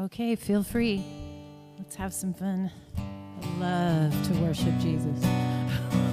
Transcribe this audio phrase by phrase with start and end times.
[0.00, 1.04] Okay, feel free.
[1.76, 2.70] Let's have some fun.
[2.96, 5.24] I love to worship Jesus.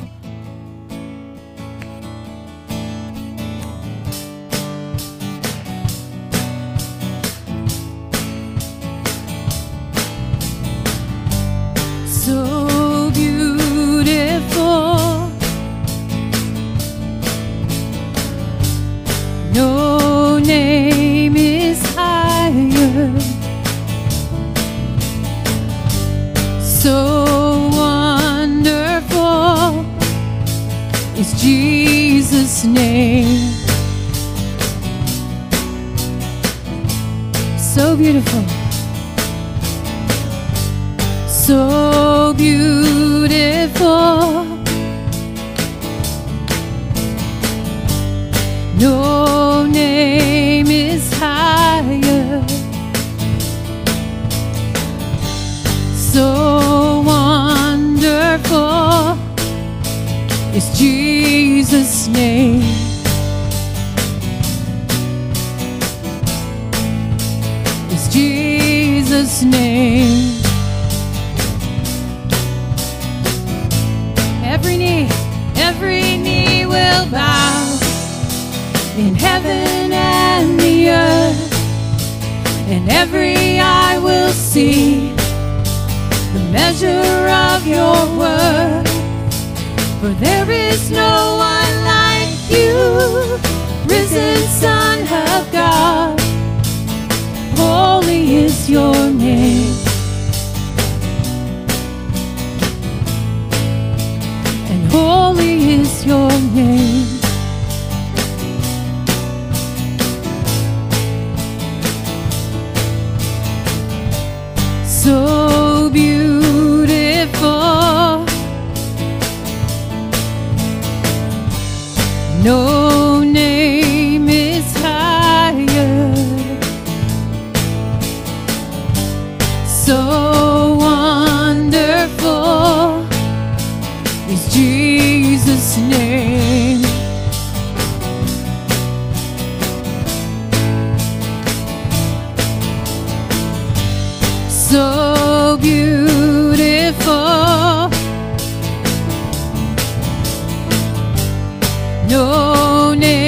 [152.07, 153.24] no name.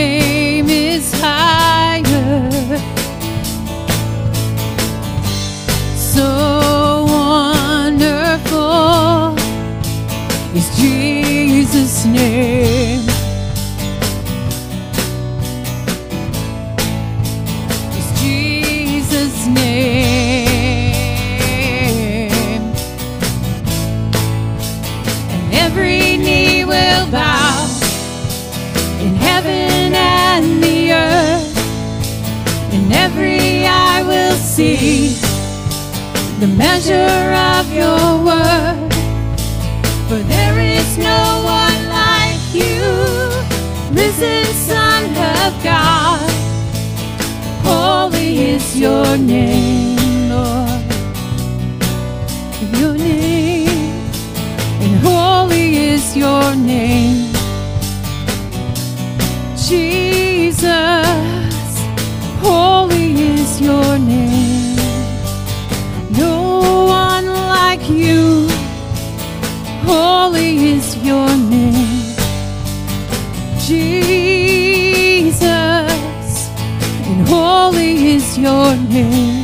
[36.39, 38.93] the measure of your word.
[40.07, 42.79] For there is no one like you,
[43.91, 46.29] risen Son of God.
[47.63, 50.83] Holy is your name, Lord.
[52.79, 53.99] Your name,
[54.81, 57.33] and holy is your name.
[59.55, 60.06] Jesus.
[71.07, 72.15] your name,
[73.59, 75.39] Jesus,
[77.07, 79.36] and holy is your name.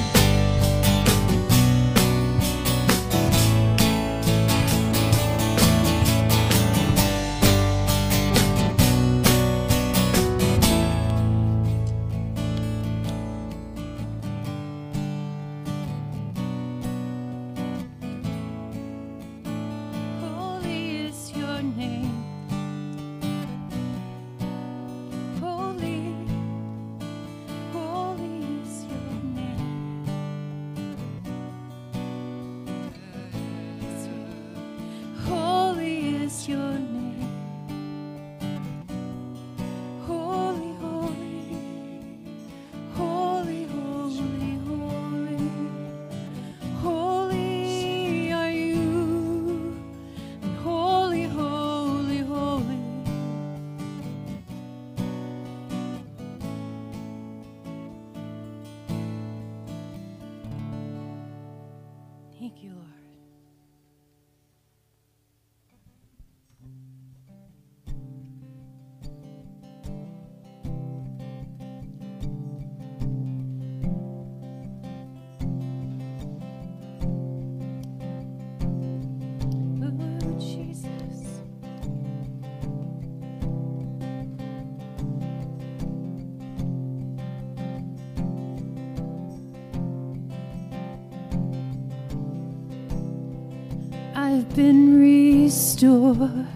[94.56, 96.48] been restored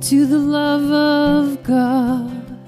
[0.00, 2.58] to the love of God.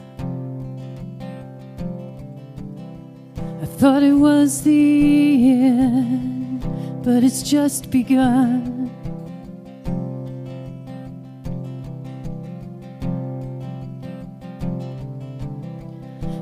[3.63, 6.61] I thought it was the end,
[7.03, 8.91] but it's just begun.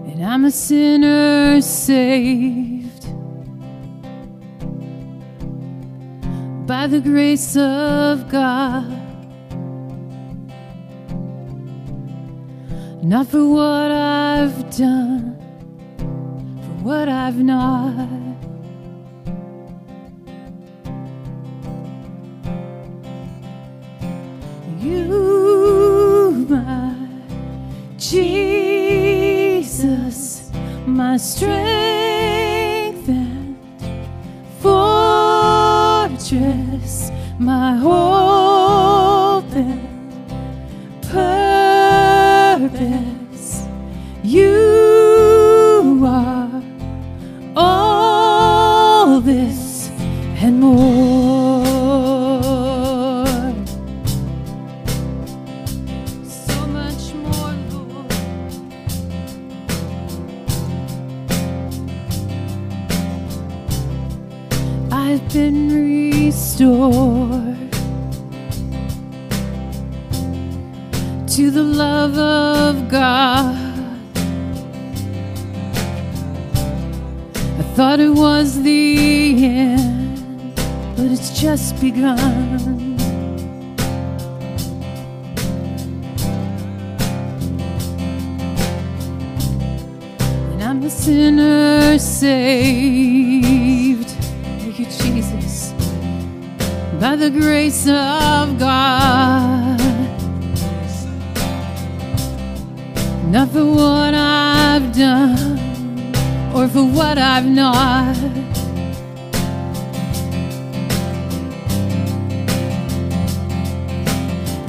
[0.09, 2.68] And I'm a sinner saved
[6.89, 8.89] the grace of God.
[13.03, 15.37] Not for what I've done,
[15.99, 18.18] for what I've not.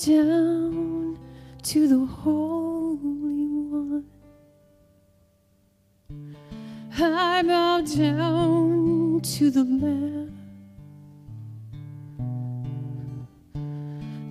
[0.00, 1.18] Down
[1.62, 4.06] to the Holy One.
[6.98, 10.38] I bow down to the Lamb.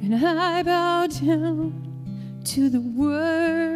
[0.01, 3.68] And I bow down to the worthy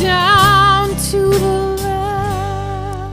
[0.00, 3.04] down to the Lamb.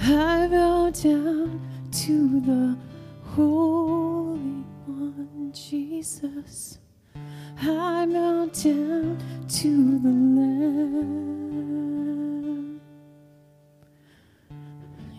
[0.00, 1.60] I bow down
[1.92, 2.76] to the
[3.34, 6.78] Holy One, Jesus.
[7.60, 11.28] I bow down to the Lamb.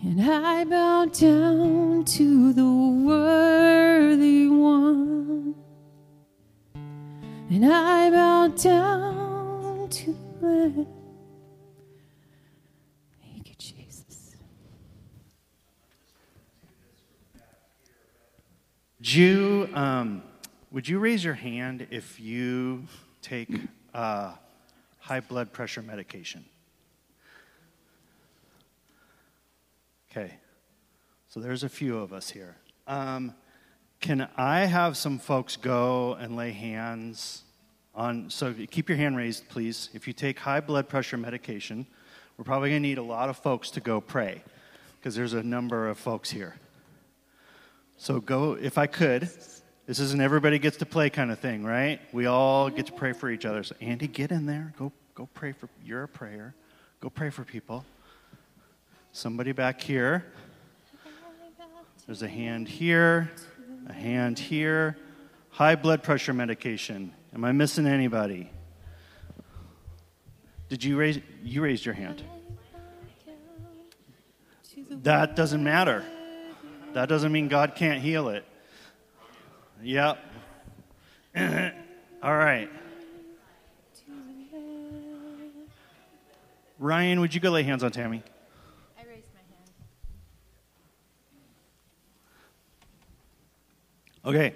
[0.02, 2.72] And I bow down to the
[3.06, 5.59] worthy one.
[7.52, 10.86] And I bow down to Lamb.
[13.20, 14.36] Thank you, Jesus.
[19.00, 20.22] You, um,
[20.70, 22.84] would you raise your hand if you
[23.20, 23.50] take
[23.94, 24.34] uh,
[25.00, 26.44] high blood pressure medication?
[30.12, 30.34] Okay,
[31.28, 32.58] so there's a few of us here.
[32.86, 33.34] Um,
[34.00, 37.42] can I have some folks go and lay hands
[37.94, 38.30] on?
[38.30, 39.90] So keep your hand raised, please.
[39.92, 41.86] If you take high blood pressure medication,
[42.36, 44.42] we're probably going to need a lot of folks to go pray
[44.98, 46.56] because there's a number of folks here.
[47.98, 49.28] So go, if I could.
[49.86, 52.00] This isn't everybody gets to play kind of thing, right?
[52.12, 53.62] We all get to pray for each other.
[53.64, 54.72] So Andy, get in there.
[54.78, 55.68] Go, go pray for.
[55.84, 56.54] You're a prayer.
[57.00, 57.84] Go pray for people.
[59.12, 60.24] Somebody back here.
[62.06, 63.30] There's a hand here,
[63.90, 64.96] a hand here.
[65.50, 67.12] High blood pressure medication.
[67.34, 68.50] Am I missing anybody?
[70.68, 71.18] Did you raise?
[71.42, 72.22] You raised your hand.
[75.02, 76.04] That doesn't matter.
[76.94, 78.44] That doesn't mean God can't heal it.
[79.82, 80.18] Yep.
[82.22, 82.70] All right.
[86.78, 88.22] Ryan, would you go lay hands on Tammy?
[94.24, 94.54] Okay.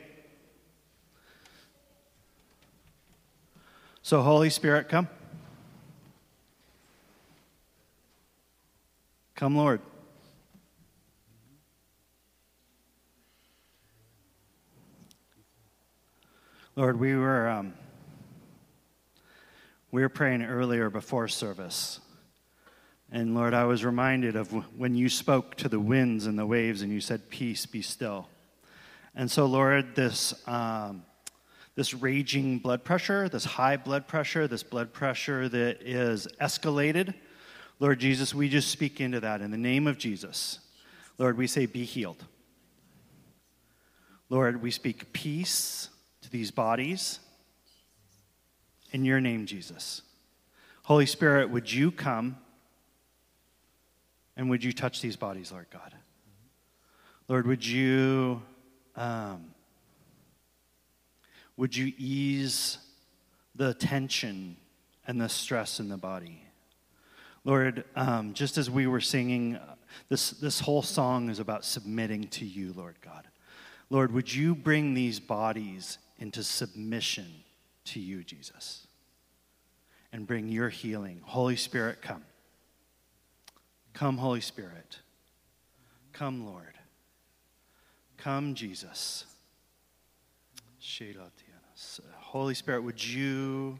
[4.03, 5.09] So, Holy Spirit, come.
[9.35, 9.81] Come, Lord.
[16.77, 17.73] Lord, we were um,
[19.91, 22.01] we were praying earlier before service,
[23.13, 26.83] and Lord, I was reminded of when you spoke to the winds and the waves,
[26.83, 28.29] and you said, "Peace, be still."
[29.15, 31.05] And so, Lord, this um,
[31.77, 37.15] this raging blood pressure, this high blood pressure, this blood pressure that is escalated,
[37.81, 40.61] Lord Jesus, we just speak into that in the name of Jesus.
[41.19, 42.25] Lord, we say, "Be healed."
[44.31, 45.89] Lord, we speak peace
[46.23, 47.21] to these bodies.
[48.93, 50.03] In your name, Jesus.
[50.85, 52.39] Holy Spirit, would you come
[54.37, 55.95] and would you touch these bodies, Lord God?
[57.29, 58.43] Lord, would you
[58.97, 59.55] um,
[61.57, 62.79] would you ease
[63.55, 64.57] the tension
[65.07, 66.43] and the stress in the body?
[67.45, 69.59] Lord, um, just as we were singing,
[70.09, 73.29] this, this whole song is about submitting to you, Lord God.
[73.91, 77.27] Lord, would you bring these bodies into submission
[77.87, 78.87] to you, Jesus,
[80.13, 81.21] and bring your healing?
[81.23, 82.25] Holy Spirit, come.
[83.93, 84.99] Come, Holy Spirit.
[86.13, 86.74] Come, Lord.
[88.25, 89.27] Come, Jesus.
[92.15, 93.79] Holy Spirit, would you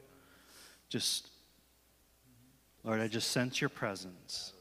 [0.91, 1.31] just,
[2.83, 4.53] Lord, I just sense your presence.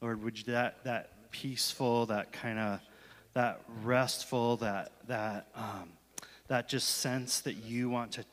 [0.00, 2.80] Lord, would you, that, that peaceful, that kind of,
[3.34, 5.92] that restful, that, that, um,
[6.48, 8.24] that just sense that you want to,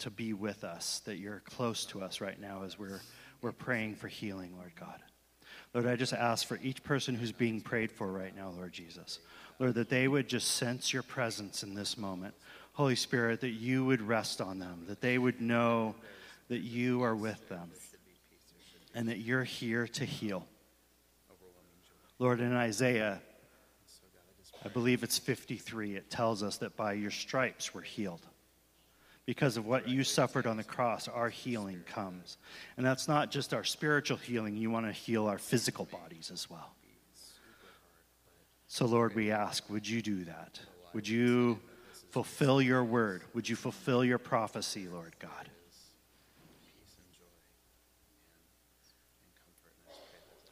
[0.00, 3.00] to be with us, that you're close to us right now as we're,
[3.40, 5.00] we're praying for healing, Lord God.
[5.72, 9.20] Lord, I just ask for each person who's being prayed for right now, Lord Jesus.
[9.58, 12.34] Lord, that they would just sense your presence in this moment.
[12.72, 15.96] Holy Spirit, that you would rest on them, that they would know
[16.48, 17.70] that you are with them,
[18.94, 20.46] and that you're here to heal.
[22.20, 23.20] Lord, in Isaiah,
[24.64, 28.24] I believe it's 53, it tells us that by your stripes we're healed.
[29.26, 32.38] Because of what you suffered on the cross, our healing comes.
[32.76, 36.48] And that's not just our spiritual healing, you want to heal our physical bodies as
[36.48, 36.70] well.
[38.68, 40.60] So, Lord, we ask, would you do that?
[40.92, 41.58] Would you
[42.10, 43.22] fulfill your word?
[43.34, 45.48] Would you fulfill your prophecy, Lord God?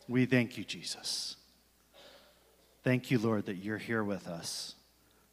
[0.08, 1.36] We thank you, Jesus.
[2.82, 4.76] Thank you, Lord, that you're here with us,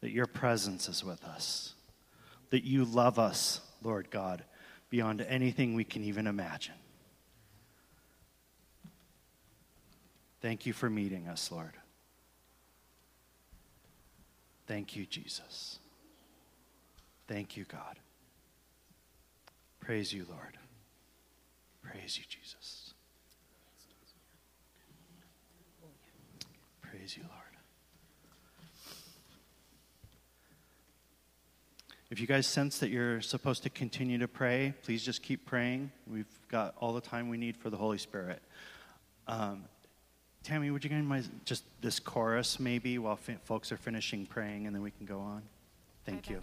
[0.02, 1.76] that your presence is with us,
[2.50, 4.44] that you love us, Lord God,
[4.90, 6.74] beyond anything we can even imagine.
[10.42, 11.74] Thank you for meeting us, Lord.
[14.68, 15.80] Thank you, Jesus.
[17.28, 18.00] Thank you, God.
[19.80, 20.58] Praise you, Lord.
[21.82, 22.94] Praise you, Jesus.
[26.82, 27.44] Praise you, Lord.
[32.10, 35.92] If you guys sense that you're supposed to continue to pray, please just keep praying.
[36.06, 38.40] We've got all the time we need for the Holy Spirit.
[39.28, 39.64] Um,
[40.44, 44.76] Tammy, would you mind just this chorus maybe while fi- folks are finishing praying and
[44.76, 45.42] then we can go on?
[46.06, 46.42] Thank you.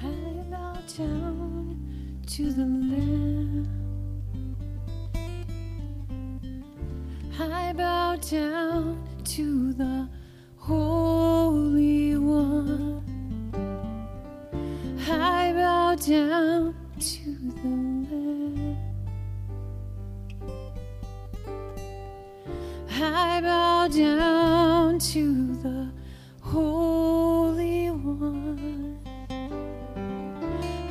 [0.00, 0.06] I
[0.48, 3.27] bow down to the Lamb.
[7.40, 10.08] I bow down to the
[10.56, 13.04] Holy One.
[15.08, 17.68] I bow down to the
[18.10, 18.76] Lamb.
[22.90, 25.92] I bow down to the
[26.40, 28.98] Holy One.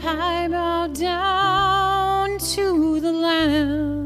[0.01, 3.96] I bow down to the Lamb.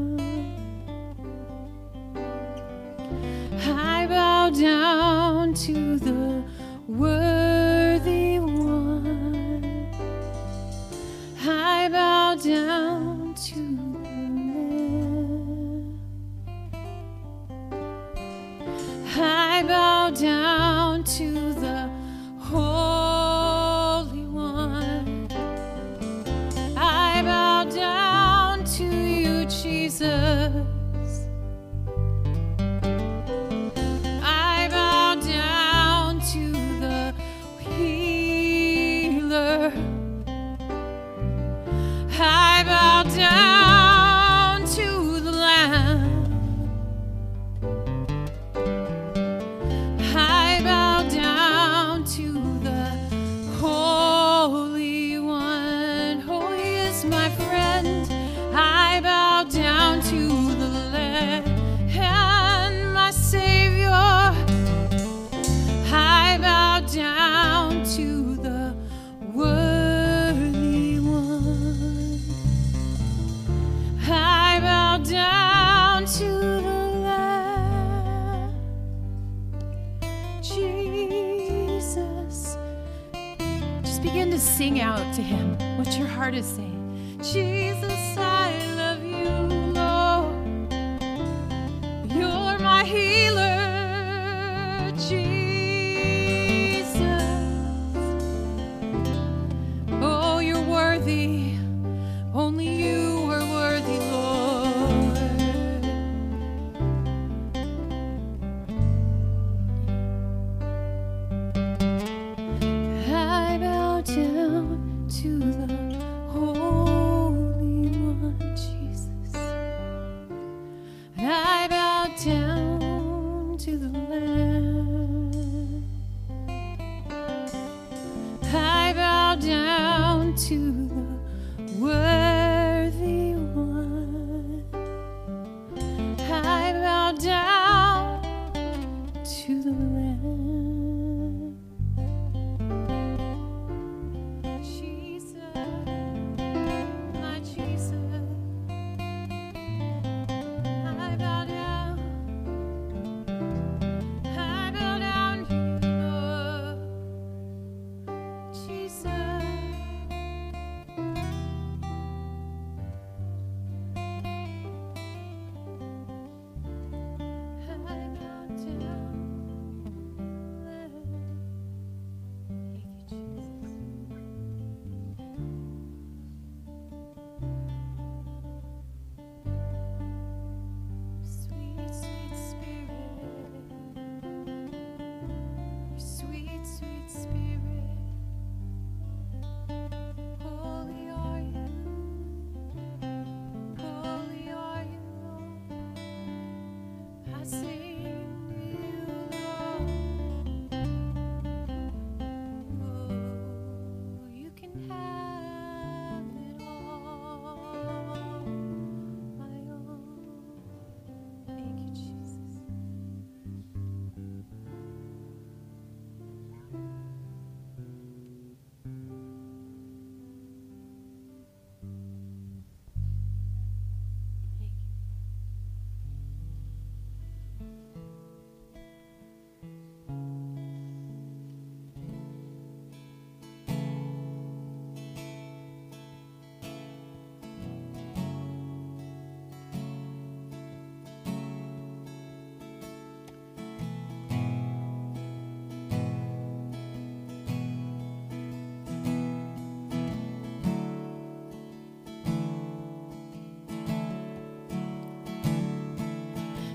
[86.42, 86.71] noticing.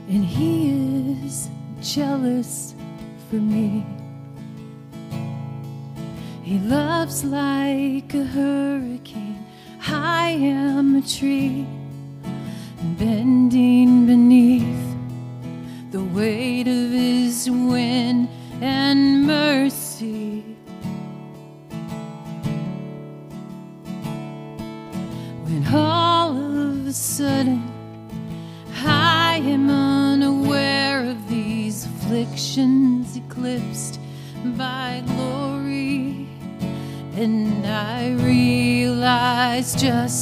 [0.07, 1.49] and he is
[1.81, 2.73] jealous
[3.29, 3.85] for me.
[6.43, 9.45] He loves like a hurricane.
[9.85, 11.67] I am a tree
[12.97, 14.95] bending beneath
[15.91, 16.76] the weight of.
[39.75, 40.16] just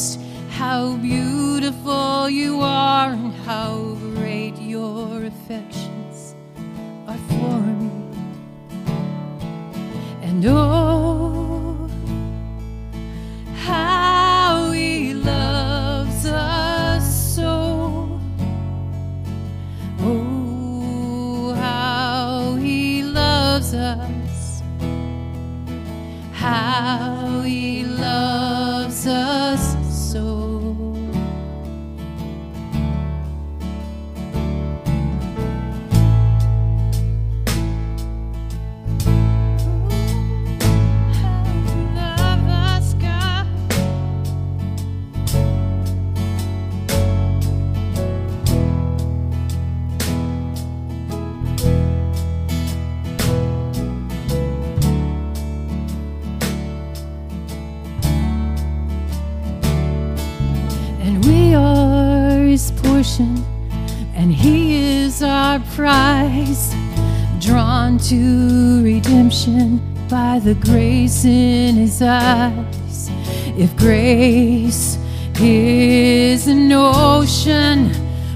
[70.46, 73.10] the grace in his eyes.
[73.58, 75.00] If grace
[75.40, 77.90] is an ocean,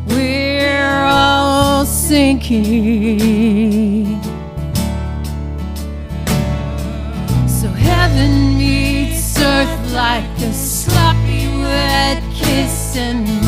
[0.08, 2.64] we're all sinking.
[7.48, 13.39] So heaven meets earth like a sloppy wet kiss and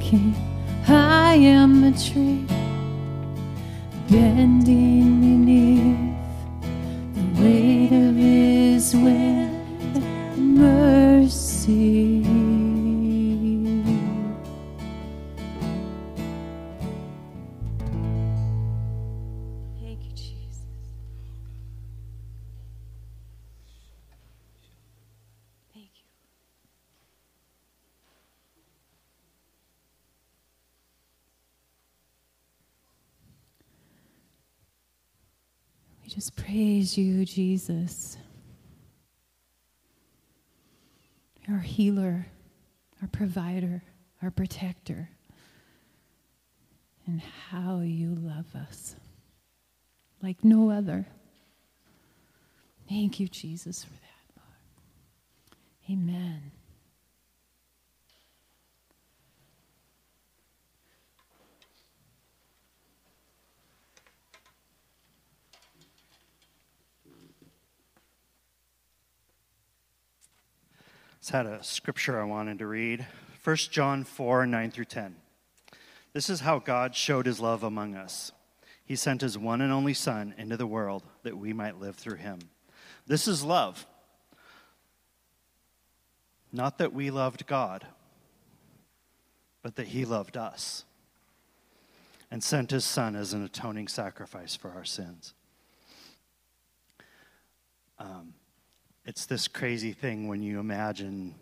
[0.00, 0.34] hurricane.
[0.88, 2.49] I am a tree
[36.12, 38.16] Just praise you, Jesus.
[41.48, 42.26] Our healer,
[43.00, 43.84] our provider,
[44.20, 45.08] our protector,
[47.06, 48.96] and how you love us
[50.20, 51.06] like no other.
[52.88, 54.00] Thank you, Jesus, for that.
[55.92, 56.50] Amen.
[71.20, 73.06] Just had a scripture I wanted to read.
[73.44, 75.16] 1 John 4, 9 through 10.
[76.12, 78.32] This is how God showed his love among us.
[78.84, 82.16] He sent his one and only Son into the world that we might live through
[82.16, 82.38] him.
[83.06, 83.86] This is love.
[86.52, 87.86] Not that we loved God,
[89.62, 90.84] but that he loved us
[92.30, 95.34] and sent his Son as an atoning sacrifice for our sins.
[97.98, 98.34] Um,
[99.04, 101.34] it's this crazy thing when you imagine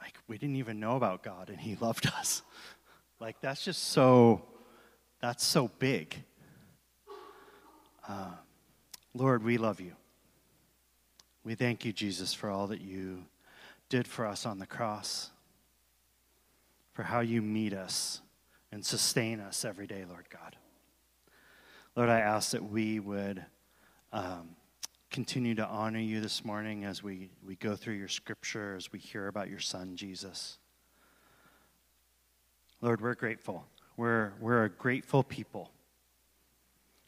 [0.00, 2.42] like we didn't even know about God and he loved us.
[3.20, 4.42] Like that's just so
[5.20, 6.16] that's so big.
[8.08, 8.32] Uh,
[9.14, 9.92] Lord, we love you.
[11.44, 13.24] We thank you, Jesus, for all that you
[13.88, 15.30] did for us on the cross,
[16.92, 18.20] for how you meet us
[18.72, 20.56] and sustain us every day, Lord God.
[21.94, 23.44] Lord, I ask that we would
[24.12, 24.56] um,
[25.10, 28.98] continue to honor you this morning as we, we go through your scripture, as we
[28.98, 30.58] hear about your son, Jesus.
[32.80, 33.64] Lord, we're grateful.
[33.96, 35.70] We're, we're a grateful people.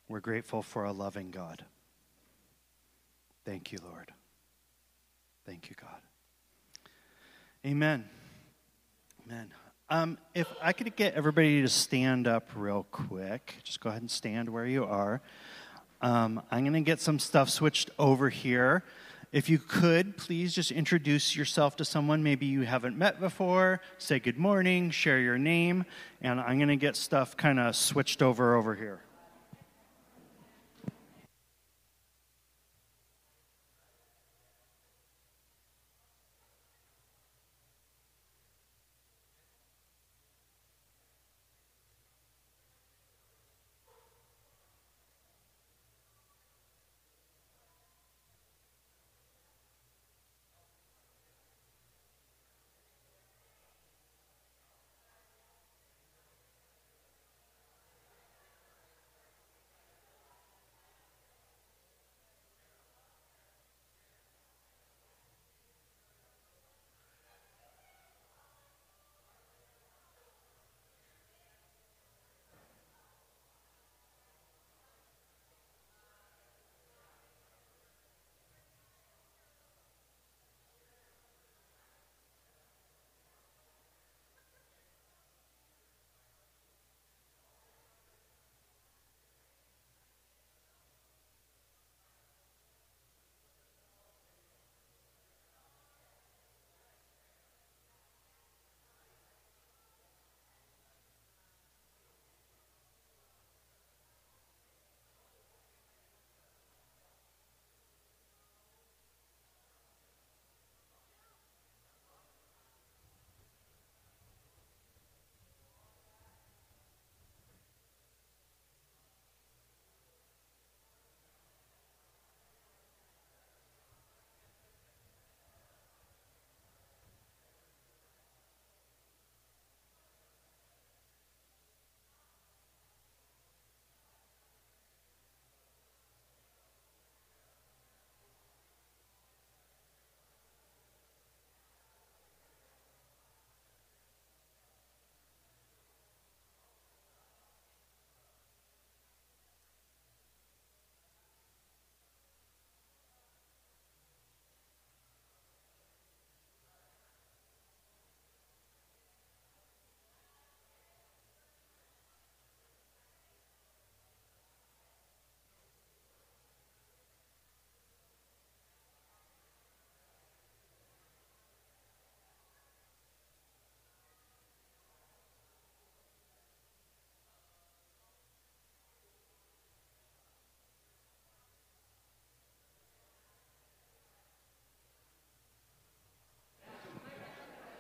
[0.09, 1.65] We're grateful for a loving God.
[3.45, 4.13] Thank you, Lord.
[5.47, 6.01] Thank you, God.
[7.67, 8.05] Amen.
[9.27, 9.51] Amen.
[9.91, 14.11] Um, if I could get everybody to stand up real quick, just go ahead and
[14.11, 15.21] stand where you are.
[16.05, 18.85] Um, I'm going to get some stuff switched over here.
[19.33, 24.19] If you could, please just introduce yourself to someone maybe you haven't met before, say
[24.19, 25.87] good morning, share your name,
[26.21, 29.01] and I'm going to get stuff kind of switched over over here.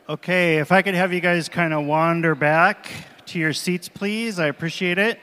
[0.07, 2.91] Okay, if I could have you guys kind of wander back
[3.25, 4.39] to your seats, please.
[4.39, 5.19] I appreciate it.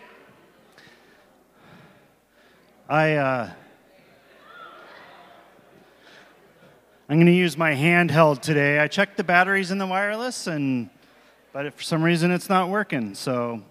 [2.90, 3.52] I, uh,
[7.08, 8.80] I'm going to use my handheld today.
[8.80, 10.90] I checked the batteries in the wireless, and
[11.54, 13.62] but for some reason it's not working, so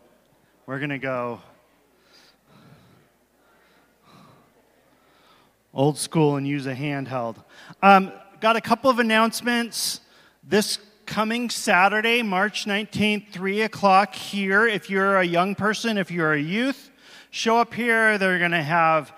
[0.67, 1.41] we're going to go
[5.75, 7.35] old school and use a handheld.
[7.83, 10.03] Um, got a couple of announcements.
[10.45, 10.79] This
[11.11, 14.69] coming Saturday, March 19th, 3 o'clock here.
[14.69, 16.93] If you're a young person, if you're a youth,
[17.33, 18.17] show up here.
[18.17, 19.13] They're going to have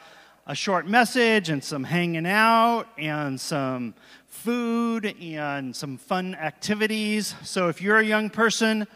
[0.46, 3.94] a short message and some hanging out and some
[4.26, 7.34] food and some fun activities.
[7.42, 8.86] So if you're a young person,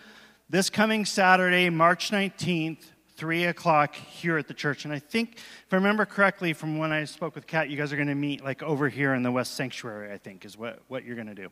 [0.48, 2.78] this coming Saturday, March 19th,
[3.16, 4.86] 3 o'clock here at the church.
[4.86, 7.92] And I think, if I remember correctly from when I spoke with Kat, you guys
[7.92, 10.80] are going to meet like over here in the West Sanctuary, I think, is what,
[10.88, 11.50] what you're going to do.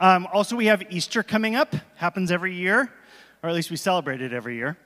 [0.00, 2.90] Um, also, we have Easter coming up, happens every year,
[3.42, 4.78] or at least we celebrate it every year.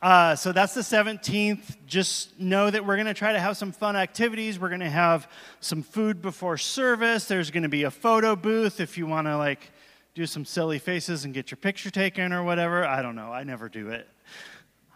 [0.00, 1.76] Uh, so that's the 17th.
[1.86, 4.58] Just know that we're going to try to have some fun activities.
[4.58, 5.28] We're going to have
[5.60, 7.26] some food before service.
[7.26, 9.70] There's going to be a photo booth if you want to like
[10.14, 12.82] do some silly faces and get your picture taken or whatever.
[12.82, 13.30] I don't know.
[13.30, 14.08] I never do it.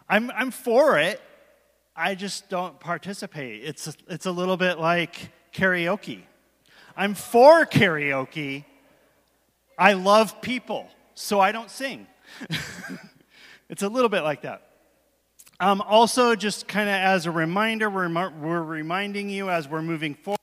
[0.09, 1.21] I'm, I'm for it.
[1.95, 3.63] I just don't participate.
[3.63, 6.21] It's it's a little bit like karaoke.
[6.95, 8.65] I'm for karaoke
[9.77, 12.07] I love people, so I don't sing.
[13.69, 14.63] it's a little bit like that.
[15.59, 20.15] Um, also, just kind of as a reminder, we're, we're reminding you as we're moving
[20.15, 20.37] forward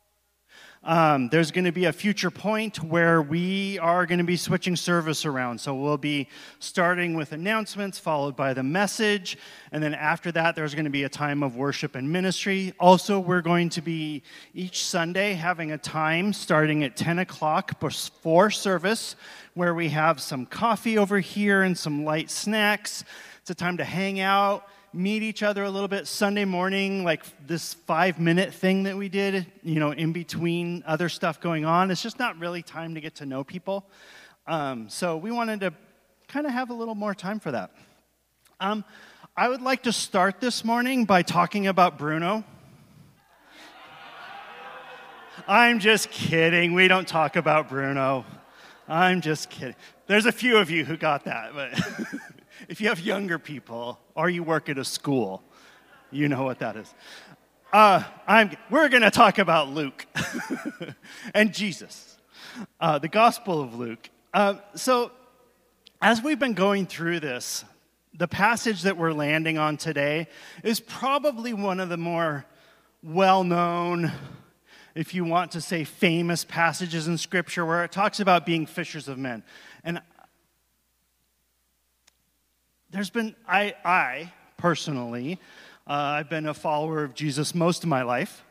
[0.85, 4.76] um, there's going to be a future point where we are going to be switching
[4.76, 5.59] service around.
[5.59, 6.28] So we'll be
[6.59, 9.39] starting with announcements, followed by the message.
[9.72, 12.74] And then after that, there's going to be a time of worship and ministry.
[12.78, 14.22] Also, we're going to be
[14.53, 19.16] each Sunday having a time starting at 10 o'clock before service
[19.55, 23.05] where we have some coffee over here and some light snacks.
[23.41, 27.24] It's a time to hang out meet each other a little bit Sunday morning, like
[27.47, 31.90] this five minute thing that we did, you know, in between other stuff going on.
[31.90, 33.84] It's just not really time to get to know people.
[34.47, 35.74] Um, so we wanted to
[36.28, 37.72] kind of have a little more time for that.
[38.61, 38.84] Um,
[39.36, 42.45] I would like to start this morning by talking about Bruno.
[45.49, 46.72] I'm just kidding.
[46.72, 48.24] We don't talk about Bruno.
[48.88, 49.74] I'm just kidding.
[50.07, 52.20] There's a few of you who got that, but.
[52.68, 55.42] if you have younger people or you work at a school,
[56.11, 56.92] you know what that is.
[57.72, 58.05] Uh,
[58.70, 60.07] we're going to talk about Luke
[61.34, 62.16] and Jesus,
[62.80, 64.11] uh, the Gospel of Luke.
[64.32, 65.11] Uh, so,
[66.00, 67.64] as we've been going through this,
[68.16, 70.28] the passage that we're landing on today
[70.62, 72.44] is probably one of the more
[73.02, 74.12] well known,
[74.94, 79.09] if you want to say famous passages in Scripture where it talks about being fishers
[79.09, 79.42] of men.
[79.82, 80.00] And
[82.95, 85.40] there's been, I, I personally,
[85.84, 88.45] uh, I've been a follower of Jesus most of my life.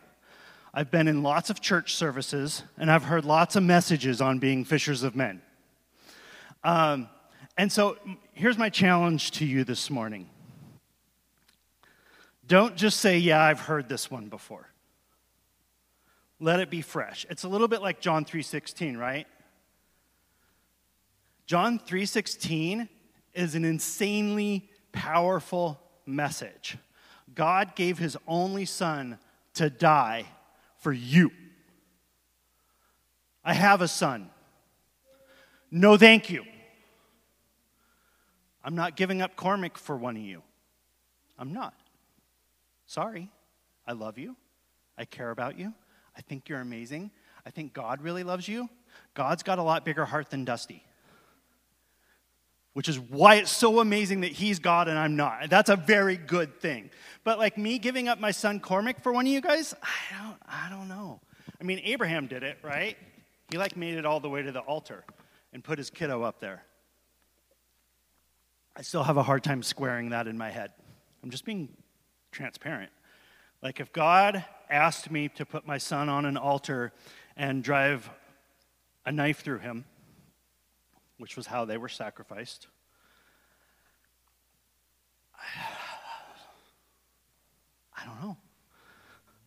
[0.74, 4.66] I've been in lots of church services, and I've heard lots of messages on being
[4.66, 5.42] fishers of men.
[6.62, 7.08] Um,
[7.58, 7.98] and so
[8.34, 10.30] here's my challenge to you this morning.
[12.46, 14.68] Don't just say, Yeah, I've heard this one before.
[16.42, 17.26] Let it be fresh.
[17.30, 19.26] It's a little bit like John 3:16, right?
[21.46, 22.90] John 3:16
[23.34, 26.78] is an insanely powerful message.
[27.34, 29.18] God gave his only son
[29.56, 30.26] to die
[30.78, 31.32] for you.
[33.44, 34.30] I have a son.
[35.72, 36.46] No, thank you.
[38.64, 40.42] I'm not giving up Cormac for one of you.
[41.38, 41.74] I'm not.
[42.86, 43.30] Sorry.
[43.86, 44.36] I love you.
[44.98, 45.74] I care about you.
[46.16, 47.12] I think you're amazing.
[47.46, 48.70] I think God really loves you.
[49.16, 50.86] God's got a lot bigger heart than Dusty
[52.74, 55.50] which is why it's so amazing that he's God and I'm not.
[55.50, 56.90] That's a very good thing.
[57.24, 60.38] But like me giving up my son Cormac for one of you guys, I don't,
[60.48, 61.22] I don't know.
[61.62, 62.98] I mean, Abraham did it, right?
[63.52, 65.06] He like made it all the way to the altar
[65.54, 66.64] and put his kiddo up there.
[68.76, 70.72] I still have a hard time squaring that in my head.
[71.22, 71.70] I'm just being
[72.32, 72.92] transparent.
[73.62, 76.92] Like if God asked me to put my son on an altar
[77.38, 78.10] and drive
[79.06, 79.86] a knife through him,
[81.18, 82.68] which was how they were sacrificed.
[87.98, 88.38] I don't know.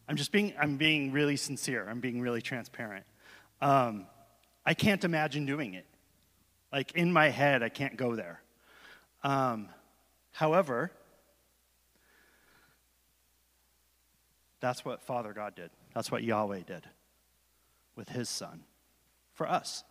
[0.09, 1.87] I'm just being, I'm being really sincere.
[1.89, 3.05] I'm being really transparent.
[3.61, 4.07] Um,
[4.64, 5.87] I can't imagine doing it.
[6.73, 8.41] Like in my head, I can't go there.
[9.23, 9.69] Um,
[10.33, 10.91] however,
[14.61, 15.71] that's what Father God did.
[15.95, 16.87] That's what Yahweh did
[17.95, 18.64] with his son
[19.35, 19.85] for us.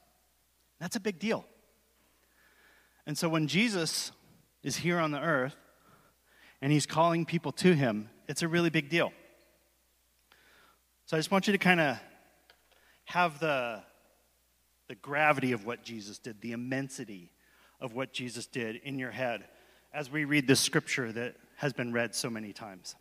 [0.80, 1.46] That's a big deal.
[3.08, 4.12] And so when Jesus
[4.64, 5.56] is here on the earth
[6.62, 9.12] and he's calling people to him, it's a really big deal.
[11.06, 12.00] So I just want you to kind of
[13.06, 13.84] have the,
[14.88, 17.32] the gravity of what Jesus did, the immensity
[17.80, 19.46] of what Jesus did in your head
[19.94, 22.96] as we read this scripture that has been read so many times.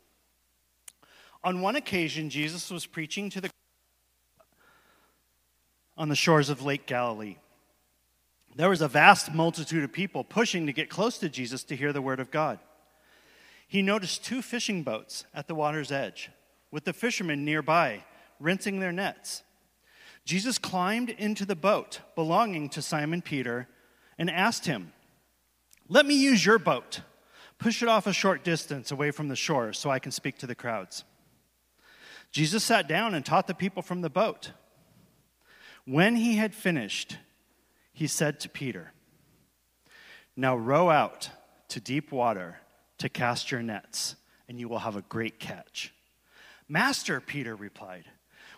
[1.43, 3.51] On one occasion, Jesus was preaching to the
[5.97, 7.37] on the shores of Lake Galilee.
[8.57, 11.93] There was a vast multitude of people pushing to get close to Jesus to hear
[11.93, 12.61] the word of God.
[13.67, 16.31] He noticed two fishing boats at the water's edge,
[16.71, 18.05] with the fishermen nearby
[18.39, 19.43] rinsing their nets.
[20.25, 23.69] Jesus climbed into the boat belonging to Simon Peter
[24.19, 24.93] and asked him,
[25.89, 27.01] Let me use your boat.
[27.59, 30.47] Push it off a short distance away from the shore so I can speak to
[30.47, 31.05] the crowds.
[32.31, 34.51] Jesus sat down and taught the people from the boat.
[35.85, 37.19] When he had finished,
[37.95, 38.93] he said to Peter,
[40.37, 41.31] Now row out
[41.69, 42.59] to deep water
[42.99, 44.17] to cast your nets,
[44.49, 45.95] and you will have a great catch.
[46.69, 48.05] Master, Peter replied,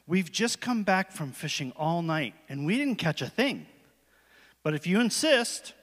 [0.07, 3.67] We've just come back from fishing all night, and we didn't catch a thing.
[4.63, 5.75] But if you insist,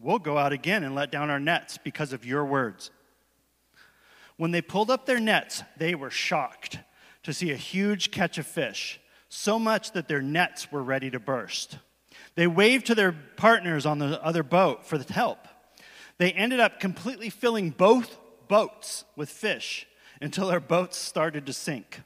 [0.00, 2.90] we'll go out again and let down our nets because of your words.
[4.36, 6.78] When they pulled up their nets, they were shocked
[7.22, 11.20] to see a huge catch of fish, so much that their nets were ready to
[11.20, 11.78] burst.
[12.34, 15.46] They waved to their partners on the other boat for the help.
[16.18, 18.18] They ended up completely filling both
[18.48, 19.86] boats with fish
[20.20, 22.00] until their boats started to sink.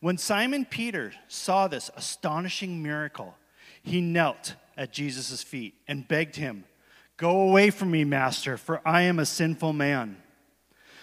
[0.00, 3.36] When Simon Peter saw this astonishing miracle,
[3.82, 6.64] he knelt at Jesus' feet and begged him,
[7.16, 10.16] Go away from me, Master, for I am a sinful man.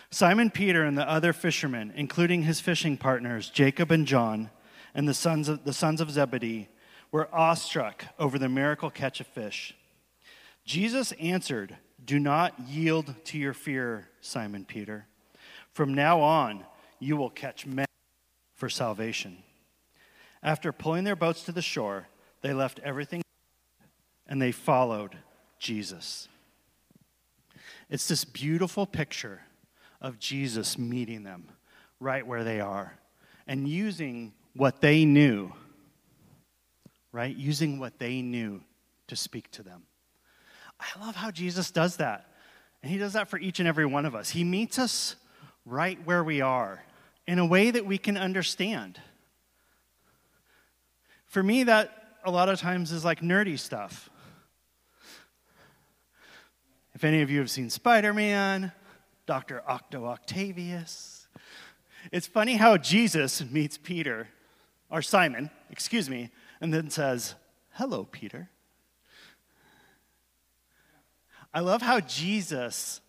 [0.10, 4.50] Simon Peter and the other fishermen, including his fishing partners, Jacob and John,
[4.94, 6.68] and the sons of, the sons of Zebedee,
[7.12, 9.76] were awestruck over the miracle catch of fish.
[10.66, 15.08] Jesus answered, Do not yield to your fear, Simon Peter.
[15.74, 16.66] From now on,
[17.00, 17.86] you will catch men
[18.56, 19.38] for salvation.
[20.44, 22.08] After pulling their boats to the shore,
[22.42, 23.22] they left everything
[24.28, 25.18] and they followed
[25.60, 26.28] Jesus.
[27.90, 29.42] It's this beautiful picture
[30.00, 31.50] of Jesus meeting them
[32.00, 32.98] right where they are
[33.46, 35.52] and using what they knew,
[37.12, 37.36] right?
[37.36, 38.62] Using what they knew
[39.08, 39.84] to speak to them.
[40.80, 42.28] I love how Jesus does that.
[42.82, 44.30] And he does that for each and every one of us.
[44.30, 45.16] He meets us
[45.66, 46.84] right where we are
[47.28, 49.00] in a way that we can understand.
[51.28, 54.10] For me, that a lot of times is like nerdy stuff.
[56.94, 58.72] If any of you have seen Spider Man,
[59.26, 59.64] Dr.
[59.68, 61.28] Octo Octavius.
[62.12, 64.28] It's funny how Jesus meets Peter,
[64.90, 66.30] or Simon, excuse me,
[66.62, 67.36] and then says,
[67.72, 68.50] Hello, Peter.
[71.54, 73.02] I love how Jesus,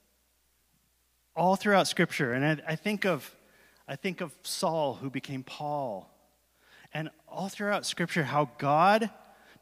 [1.37, 3.33] all throughout Scripture, and I, I, think of,
[3.87, 6.11] I think of Saul who became Paul,
[6.93, 9.11] and all throughout Scripture, how God,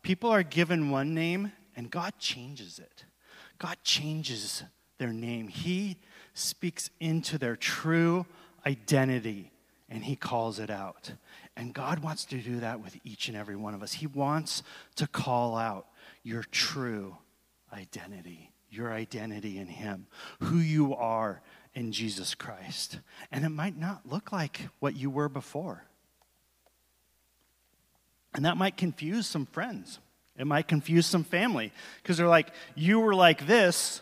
[0.02, 3.04] people are given one name, and God changes it.
[3.58, 4.64] God changes
[4.98, 5.48] their name.
[5.48, 5.98] He
[6.34, 8.26] speaks into their true
[8.66, 9.52] identity
[9.88, 11.12] and he calls it out.
[11.60, 13.92] And God wants to do that with each and every one of us.
[13.92, 14.62] He wants
[14.96, 15.88] to call out
[16.22, 17.18] your true
[17.70, 20.06] identity, your identity in him,
[20.40, 21.42] who you are
[21.74, 23.00] in Jesus Christ.
[23.30, 25.84] And it might not look like what you were before.
[28.32, 29.98] And that might confuse some friends.
[30.38, 34.00] It might confuse some family because they're like, you were like this,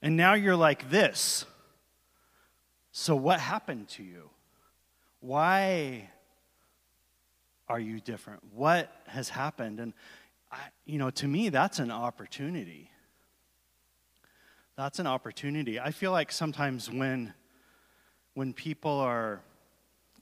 [0.00, 1.44] and now you're like this.
[2.92, 4.30] So, what happened to you?
[5.26, 6.08] Why
[7.68, 8.44] are you different?
[8.54, 9.80] What has happened?
[9.80, 9.92] And,
[10.52, 12.92] I, you know, to me, that's an opportunity.
[14.76, 15.80] That's an opportunity.
[15.80, 17.34] I feel like sometimes when,
[18.34, 19.40] when people are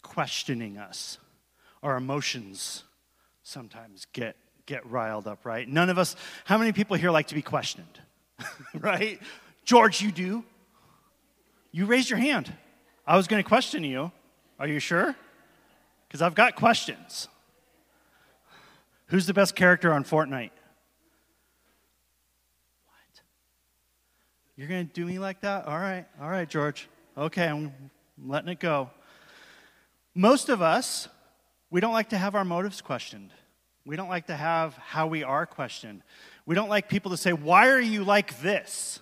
[0.01, 1.19] questioning us,
[1.83, 2.85] our emotions
[3.43, 5.69] sometimes get, get riled up, right?
[5.69, 8.01] None of us, how many people here like to be questioned?
[8.75, 9.21] right?
[9.67, 10.45] George, you do?
[11.73, 12.51] You raised your hand.
[13.07, 14.11] I was going to question you.
[14.59, 15.15] Are you sure?
[16.07, 17.29] Because I've got questions.
[19.07, 20.51] Who's the best character on Fortnite?
[22.87, 23.23] What?
[24.57, 25.67] You're going to do me like that?
[25.67, 26.89] All right, all right, George.
[27.17, 27.73] Okay, I'm
[28.25, 28.91] letting it go.
[30.15, 31.09] Most of us,
[31.71, 33.31] we don't like to have our motives questioned.
[33.85, 36.03] We don't like to have how we are questioned.
[36.47, 39.01] We don't like people to say, Why are you like this?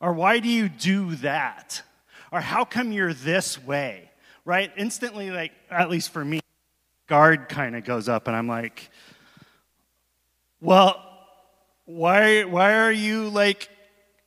[0.00, 1.82] Or why do you do that?
[2.30, 4.10] Or how come you're this way?
[4.44, 4.70] Right?
[4.76, 6.40] Instantly, like, at least for me,
[7.06, 8.90] guard kind of goes up, and I'm like,
[10.60, 11.02] well,
[11.84, 13.68] why, why are you like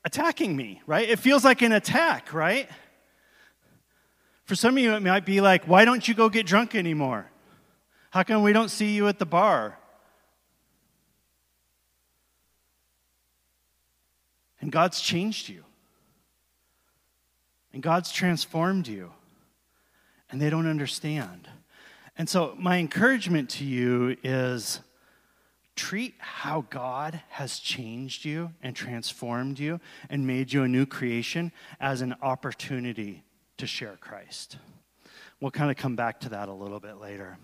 [0.05, 1.09] attacking me, right?
[1.09, 2.69] It feels like an attack, right?
[4.45, 7.29] For some of you, it might be like, why don't you go get drunk anymore?
[8.11, 9.77] How come we don't see you at the bar?
[14.61, 15.63] And God's changed you.
[17.73, 19.11] And God's transformed you.
[20.29, 21.47] And they don't understand.
[22.17, 24.81] And so, my encouragement to you is
[25.75, 31.51] treat how God has changed you and transformed you and made you a new creation
[31.79, 33.23] as an opportunity
[33.57, 34.57] to share Christ.
[35.39, 37.37] We'll kind of come back to that a little bit later.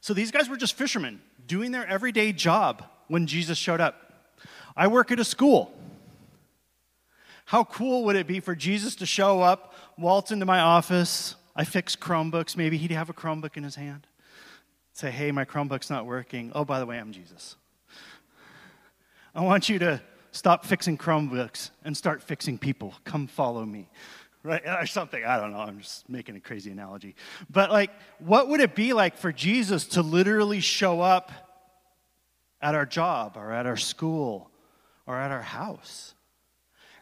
[0.00, 4.12] So these guys were just fishermen doing their everyday job when Jesus showed up.
[4.76, 5.72] I work at a school.
[7.46, 11.36] How cool would it be for Jesus to show up, waltz into my office?
[11.56, 12.56] I fix Chromebooks.
[12.56, 14.06] Maybe he'd have a Chromebook in his hand.
[14.92, 16.52] Say, hey, my Chromebook's not working.
[16.54, 17.56] Oh, by the way, I'm Jesus.
[19.34, 20.00] I want you to
[20.30, 22.94] stop fixing Chromebooks and start fixing people.
[23.04, 23.88] Come follow me
[24.44, 24.62] right?
[24.66, 25.24] Or something.
[25.24, 25.58] I don't know.
[25.58, 27.16] I'm just making a crazy analogy.
[27.50, 27.90] But, like,
[28.20, 31.32] what would it be like for Jesus to literally show up
[32.60, 34.50] at our job or at our school
[35.06, 36.14] or at our house?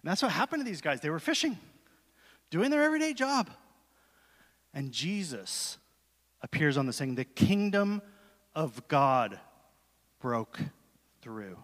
[0.00, 1.00] And that's what happened to these guys.
[1.00, 1.58] They were fishing,
[2.50, 3.50] doing their everyday job.
[4.74, 5.78] And Jesus
[6.40, 7.14] appears on the scene.
[7.14, 8.02] The kingdom
[8.54, 9.38] of God
[10.20, 10.58] broke
[11.20, 11.58] through.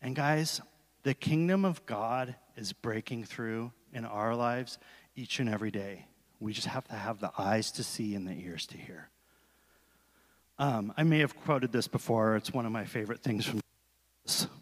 [0.00, 0.60] And, guys,
[1.02, 4.78] the kingdom of God is breaking through in our lives
[5.14, 6.06] each and every day.
[6.40, 9.08] We just have to have the eyes to see and the ears to hear.
[10.58, 12.36] Um, I may have quoted this before.
[12.36, 13.60] It's one of my favorite things from.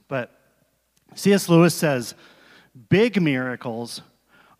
[0.08, 0.38] But
[1.14, 1.48] C.S.
[1.48, 2.14] Lewis says,
[2.88, 4.02] Big miracles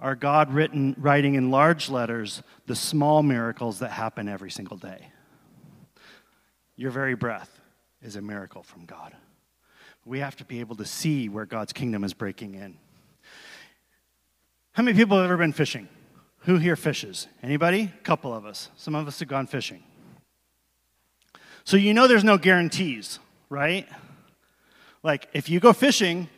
[0.05, 5.09] are God written, writing in large letters the small miracles that happen every single day.
[6.77, 7.59] Your very breath
[8.03, 9.17] is a miracle from God.
[10.05, 12.77] We have to be able to see where God's kingdom is breaking in.
[14.73, 15.89] How many people have ever been fishing?
[16.41, 17.27] Who here fishes?
[17.43, 17.91] Anybody?
[17.99, 18.69] A couple of us.
[18.77, 19.83] Some of us have gone fishing.
[21.65, 23.89] So you know there's no guarantees, right?
[25.03, 26.29] Like if you go fishing,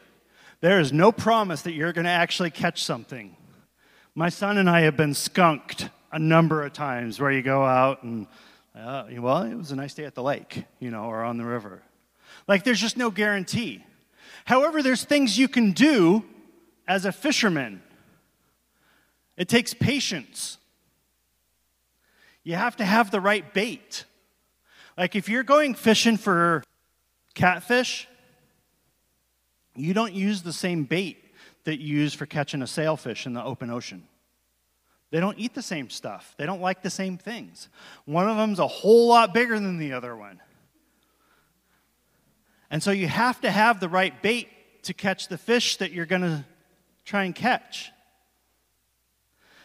[0.60, 3.36] there is no promise that you're going to actually catch something.
[4.18, 8.02] My son and I have been skunked a number of times where you go out
[8.02, 8.26] and,
[8.74, 11.44] uh, well, it was a nice day at the lake, you know, or on the
[11.44, 11.82] river.
[12.48, 13.84] Like there's just no guarantee.
[14.46, 16.24] However, there's things you can do
[16.88, 17.82] as a fisherman
[19.36, 20.56] it takes patience.
[22.42, 24.06] You have to have the right bait.
[24.96, 26.64] Like if you're going fishing for
[27.34, 28.08] catfish,
[29.74, 31.25] you don't use the same bait
[31.66, 34.06] that you use for catching a sailfish in the open ocean.
[35.10, 36.34] They don't eat the same stuff.
[36.38, 37.68] They don't like the same things.
[38.04, 40.40] One of them's a whole lot bigger than the other one.
[42.70, 44.48] And so you have to have the right bait
[44.84, 46.44] to catch the fish that you're going to
[47.04, 47.90] try and catch.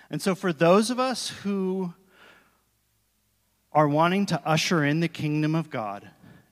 [0.09, 1.93] And so, for those of us who
[3.71, 6.09] are wanting to usher in the kingdom of God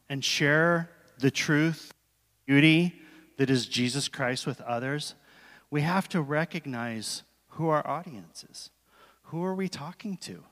[0.07, 0.89] and share
[1.19, 1.91] the truth,
[2.45, 2.95] beauty
[3.37, 5.15] that is Jesus Christ with others,
[5.71, 8.71] we have to recognize who our audience is.
[9.23, 10.43] Who are we talking to?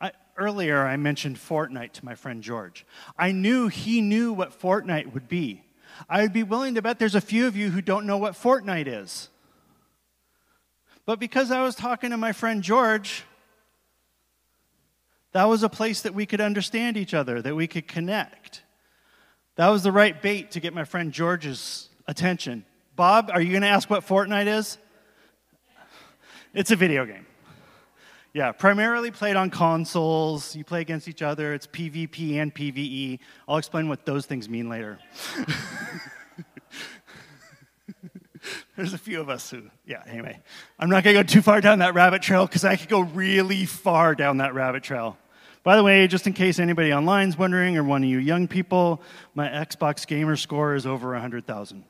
[0.00, 2.86] I, earlier, I mentioned Fortnite to my friend George.
[3.18, 5.64] I knew he knew what Fortnite would be.
[6.08, 8.34] I would be willing to bet there's a few of you who don't know what
[8.34, 9.28] Fortnite is.
[11.04, 13.24] But because I was talking to my friend George,
[15.32, 18.62] that was a place that we could understand each other, that we could connect.
[19.56, 22.64] That was the right bait to get my friend George's attention.
[23.00, 24.76] Bob, are you going to ask what Fortnite is?
[26.52, 27.24] It's a video game.
[28.34, 30.54] Yeah, primarily played on consoles.
[30.54, 31.54] You play against each other.
[31.54, 33.20] It's PvP and PvE.
[33.48, 34.98] I'll explain what those things mean later.
[38.76, 40.38] There's a few of us who, yeah, anyway.
[40.78, 43.00] I'm not going to go too far down that rabbit trail because I could go
[43.00, 45.16] really far down that rabbit trail.
[45.62, 48.46] By the way, just in case anybody online is wondering, or one of you young
[48.46, 49.00] people,
[49.34, 51.84] my Xbox gamer score is over 100,000.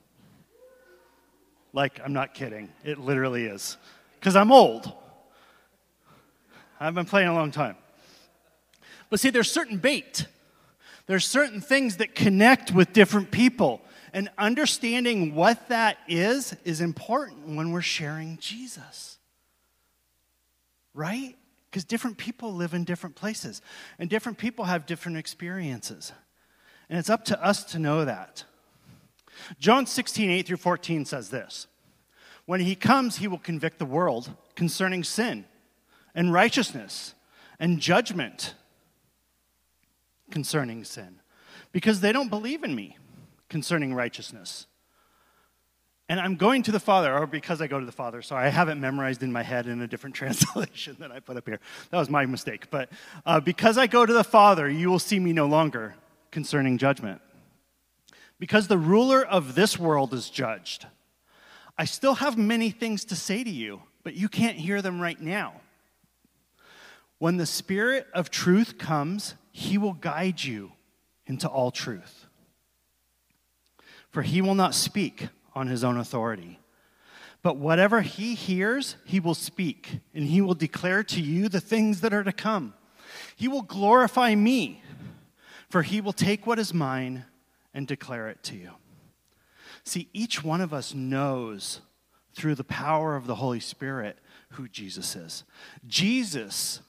[1.72, 2.70] Like, I'm not kidding.
[2.84, 3.76] It literally is.
[4.18, 4.92] Because I'm old.
[6.78, 7.76] I've been playing a long time.
[9.08, 10.26] But see, there's certain bait.
[11.06, 13.82] There's certain things that connect with different people.
[14.12, 19.18] And understanding what that is is important when we're sharing Jesus.
[20.94, 21.36] Right?
[21.70, 23.62] Because different people live in different places,
[23.98, 26.12] and different people have different experiences.
[26.88, 28.44] And it's up to us to know that.
[29.58, 31.66] John 16, 8 through 14 says this
[32.46, 35.44] When he comes, he will convict the world concerning sin
[36.14, 37.14] and righteousness
[37.58, 38.54] and judgment
[40.30, 41.20] concerning sin,
[41.72, 42.96] because they don't believe in me.
[43.48, 44.68] concerning righteousness.
[46.08, 48.22] And I'm going to the Father, or because I go to the Father.
[48.22, 51.36] Sorry, I have it memorized in my head in a different translation that I put
[51.36, 51.60] up here.
[51.90, 52.70] That was my mistake.
[52.70, 52.90] But
[53.26, 55.94] uh, because I go to the Father, you will see me no longer
[56.30, 57.20] concerning judgment.
[58.40, 60.86] Because the ruler of this world is judged.
[61.78, 65.20] I still have many things to say to you, but you can't hear them right
[65.20, 65.60] now.
[67.18, 70.72] When the Spirit of truth comes, he will guide you
[71.26, 72.26] into all truth.
[74.10, 76.58] For he will not speak on his own authority.
[77.42, 82.00] But whatever he hears, he will speak, and he will declare to you the things
[82.00, 82.72] that are to come.
[83.36, 84.82] He will glorify me,
[85.68, 87.24] for he will take what is mine
[87.74, 88.70] and declare it to you.
[89.84, 91.80] See, each one of us knows
[92.34, 94.18] through the power of the Holy Spirit
[94.50, 95.44] who Jesus is.
[95.86, 96.80] Jesus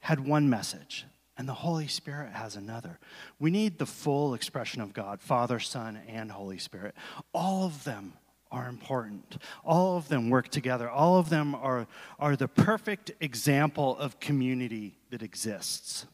[0.00, 1.06] had one message
[1.36, 2.98] and the Holy Spirit has another.
[3.38, 6.94] We need the full expression of God Father, Son, and Holy Spirit.
[7.32, 8.14] All of them
[8.50, 9.38] are important.
[9.64, 10.88] All of them work together.
[10.90, 11.86] All of them are,
[12.18, 16.06] are the perfect example of community that exists.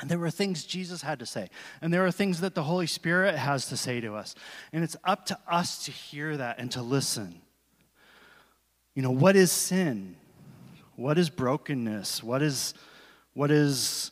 [0.00, 1.50] And there were things Jesus had to say,
[1.82, 4.34] and there are things that the Holy Spirit has to say to us.
[4.72, 7.42] And it's up to us to hear that and to listen.
[8.94, 10.16] You know, what is sin?
[10.96, 12.22] What is brokenness?
[12.22, 12.72] What is,
[13.34, 14.10] what is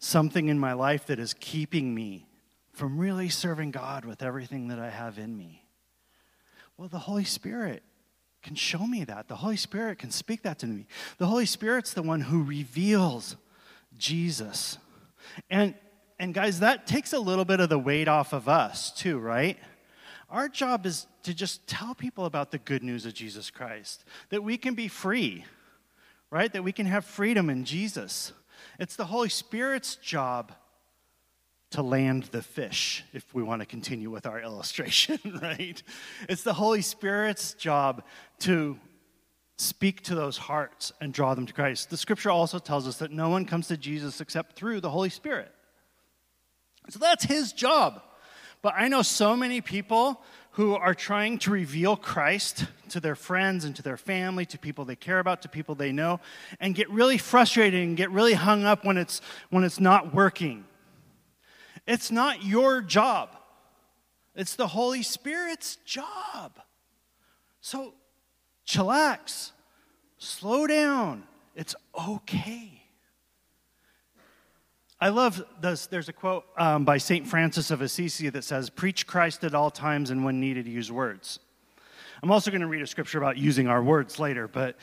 [0.00, 2.26] something in my life that is keeping me
[2.72, 5.64] from really serving God with everything that I have in me?
[6.76, 7.84] Well, the Holy Spirit
[8.42, 9.28] can show me that.
[9.28, 10.86] The Holy Spirit can speak that to me.
[11.18, 13.36] The Holy Spirit's the one who reveals
[14.00, 14.78] Jesus.
[15.48, 15.74] And
[16.20, 19.56] and guys, that takes a little bit of the weight off of us, too, right?
[20.28, 24.44] Our job is to just tell people about the good news of Jesus Christ, that
[24.44, 25.46] we can be free,
[26.30, 26.52] right?
[26.52, 28.34] That we can have freedom in Jesus.
[28.78, 30.52] It's the Holy Spirit's job
[31.70, 35.82] to land the fish, if we want to continue with our illustration, right?
[36.28, 38.02] It's the Holy Spirit's job
[38.40, 38.78] to
[39.60, 41.90] speak to those hearts and draw them to Christ.
[41.90, 45.10] The scripture also tells us that no one comes to Jesus except through the Holy
[45.10, 45.52] Spirit.
[46.88, 48.00] So that's his job.
[48.62, 53.66] But I know so many people who are trying to reveal Christ to their friends
[53.66, 56.20] and to their family, to people they care about, to people they know,
[56.58, 60.64] and get really frustrated and get really hung up when it's, when it's not working.
[61.86, 63.36] It's not your job,
[64.34, 66.60] it's the Holy Spirit's job.
[67.60, 67.92] So
[68.70, 69.50] chillax,
[70.18, 71.24] slow down.
[71.56, 71.74] It's
[72.08, 72.82] okay.
[75.00, 75.86] I love this.
[75.86, 77.26] There's a quote um, by St.
[77.26, 81.40] Francis of Assisi that says, Preach Christ at all times and when needed, use words.
[82.22, 84.76] I'm also going to read a scripture about using our words later, but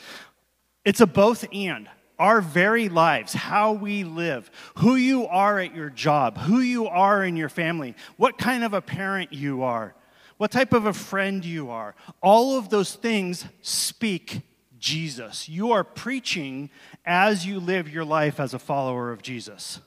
[0.83, 1.87] it's a both and.
[2.19, 7.23] Our very lives, how we live, who you are at your job, who you are
[7.23, 9.93] in your family, what kind of a parent you are,
[10.37, 11.95] what type of a friend you are.
[12.21, 14.41] All of those things speak
[14.79, 15.49] Jesus.
[15.49, 16.69] You are preaching
[17.05, 19.79] as you live your life as a follower of Jesus.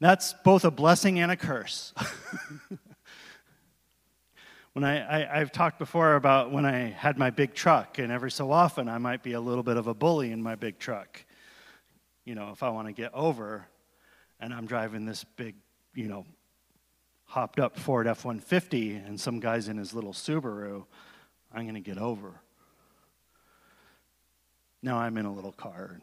[0.00, 1.92] That's both a blessing and a curse.
[4.72, 8.30] when I, I, have talked before about when I had my big truck, and every
[8.30, 11.24] so often I might be a little bit of a bully in my big truck.
[12.24, 13.66] You know, if I want to get over
[14.38, 15.56] and I'm driving this big,
[15.94, 16.24] you know,
[17.28, 20.84] hopped up Ford F 150 and some guy's in his little Subaru,
[21.52, 22.40] I'm going to get over.
[24.82, 26.00] Now I'm in a little car.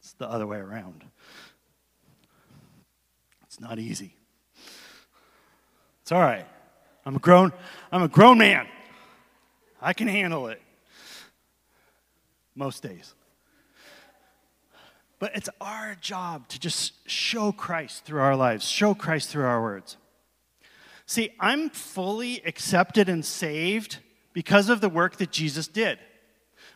[0.00, 1.04] It's the other way around.
[3.44, 4.14] It's not easy.
[6.02, 6.46] It's all right.
[7.04, 7.52] I'm a grown,
[7.92, 8.66] I'm a grown man.
[9.80, 10.60] I can handle it.
[12.54, 13.14] Most days.
[15.18, 19.60] But it's our job to just show Christ through our lives, show Christ through our
[19.60, 19.98] words.
[21.10, 23.98] See, I'm fully accepted and saved
[24.32, 25.98] because of the work that Jesus did.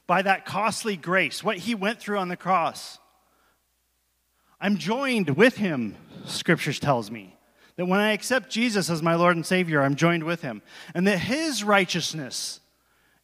[0.08, 2.98] By that costly grace, what he went through on the cross.
[4.60, 7.36] I'm joined with him, scriptures tells me.
[7.76, 10.62] That when I accept Jesus as my Lord and Savior, I'm joined with him.
[10.96, 12.58] And that his righteousness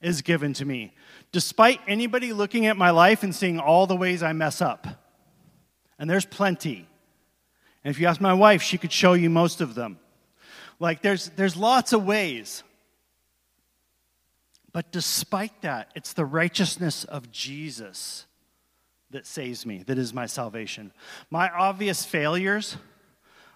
[0.00, 0.94] is given to me,
[1.32, 4.86] despite anybody looking at my life and seeing all the ways I mess up.
[5.98, 6.86] And there's plenty.
[7.82, 9.98] And if you ask my wife, she could show you most of them.
[10.80, 12.64] Like, there's, there's lots of ways.
[14.72, 18.26] But despite that, it's the righteousness of Jesus
[19.10, 20.92] that saves me, that is my salvation.
[21.30, 22.76] My obvious failures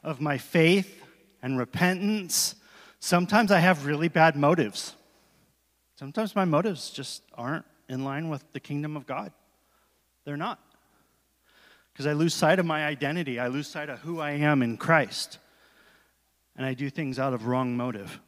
[0.03, 1.03] of my faith
[1.43, 2.57] and repentance,
[2.99, 4.95] sometimes I have really bad motives.
[5.97, 9.31] Sometimes my motives just aren't in line with the kingdom of God.
[10.25, 10.59] They're not.
[11.95, 13.39] because I lose sight of my identity.
[13.39, 15.39] I lose sight of who I am in Christ.
[16.57, 18.21] And I do things out of wrong motive.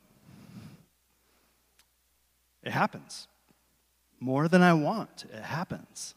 [2.63, 3.29] It happens.
[4.19, 6.15] More than I want, it happens.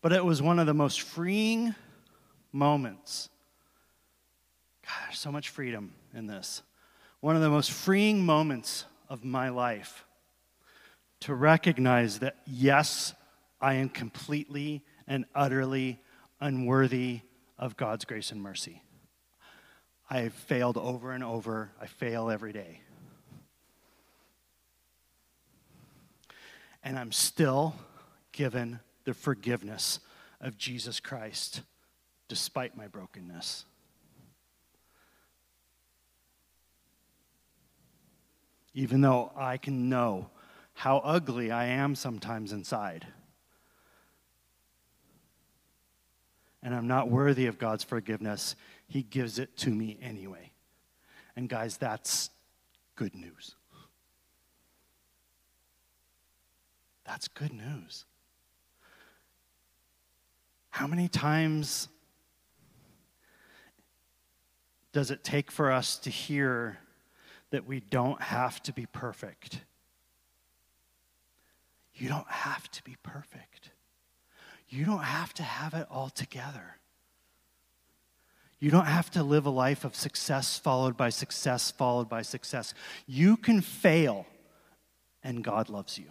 [0.00, 1.74] But it was one of the most freeing
[2.52, 3.28] moments.
[4.86, 6.62] God, so much freedom in this.
[7.20, 10.04] One of the most freeing moments of my life
[11.20, 13.14] to recognize that, yes,
[13.60, 16.00] I am completely and utterly
[16.40, 17.20] unworthy
[17.58, 18.82] of God's grace and mercy.
[20.12, 21.70] I have failed over and over.
[21.80, 22.80] I fail every day.
[26.84, 27.74] And I'm still
[28.30, 30.00] given the forgiveness
[30.38, 31.62] of Jesus Christ
[32.28, 33.64] despite my brokenness.
[38.74, 40.28] Even though I can know
[40.74, 43.06] how ugly I am sometimes inside.
[46.62, 48.56] And I'm not worthy of God's forgiveness,
[48.92, 50.52] He gives it to me anyway.
[51.34, 52.28] And guys, that's
[52.94, 53.54] good news.
[57.06, 58.04] That's good news.
[60.68, 61.88] How many times
[64.92, 66.76] does it take for us to hear
[67.48, 69.62] that we don't have to be perfect?
[71.94, 73.70] You don't have to be perfect.
[74.68, 76.76] You don't have to have it all together.
[78.62, 82.74] You don't have to live a life of success followed by success followed by success.
[83.08, 84.24] You can fail,
[85.24, 86.04] and God loves you.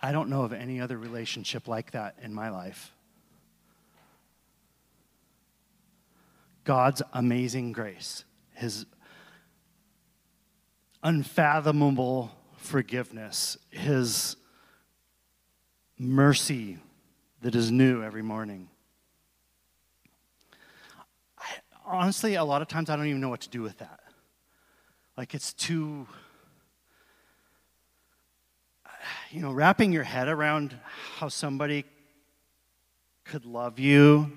[0.00, 2.90] I don't know of any other relationship like that in my life.
[6.64, 8.84] God's amazing grace, His
[11.04, 14.34] unfathomable forgiveness, His
[15.96, 16.78] mercy
[17.46, 18.68] that is new every morning.
[21.38, 21.44] I,
[21.84, 24.00] honestly, a lot of times I don't even know what to do with that.
[25.16, 26.08] Like it's too,
[29.30, 30.76] you know, wrapping your head around
[31.18, 31.84] how somebody
[33.22, 34.32] could love you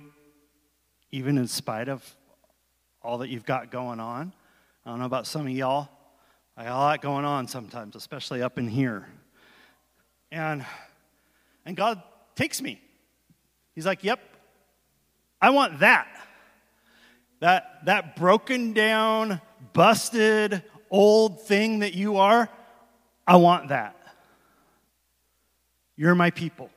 [1.09, 2.15] even in spite of
[3.01, 4.31] all that you've got going on.
[4.85, 5.89] I don't know about some of y'all.
[6.55, 9.07] I got a lot going on sometimes, especially up in here.
[10.31, 10.63] And
[11.65, 12.03] and God
[12.35, 12.79] takes me.
[13.75, 14.19] He's like, Yep,
[15.41, 16.07] I want that.
[17.39, 19.39] That, that broken down,
[19.71, 20.61] busted,
[20.91, 22.49] old thing that you are,
[23.25, 23.95] I want that.
[25.95, 26.69] You're my people.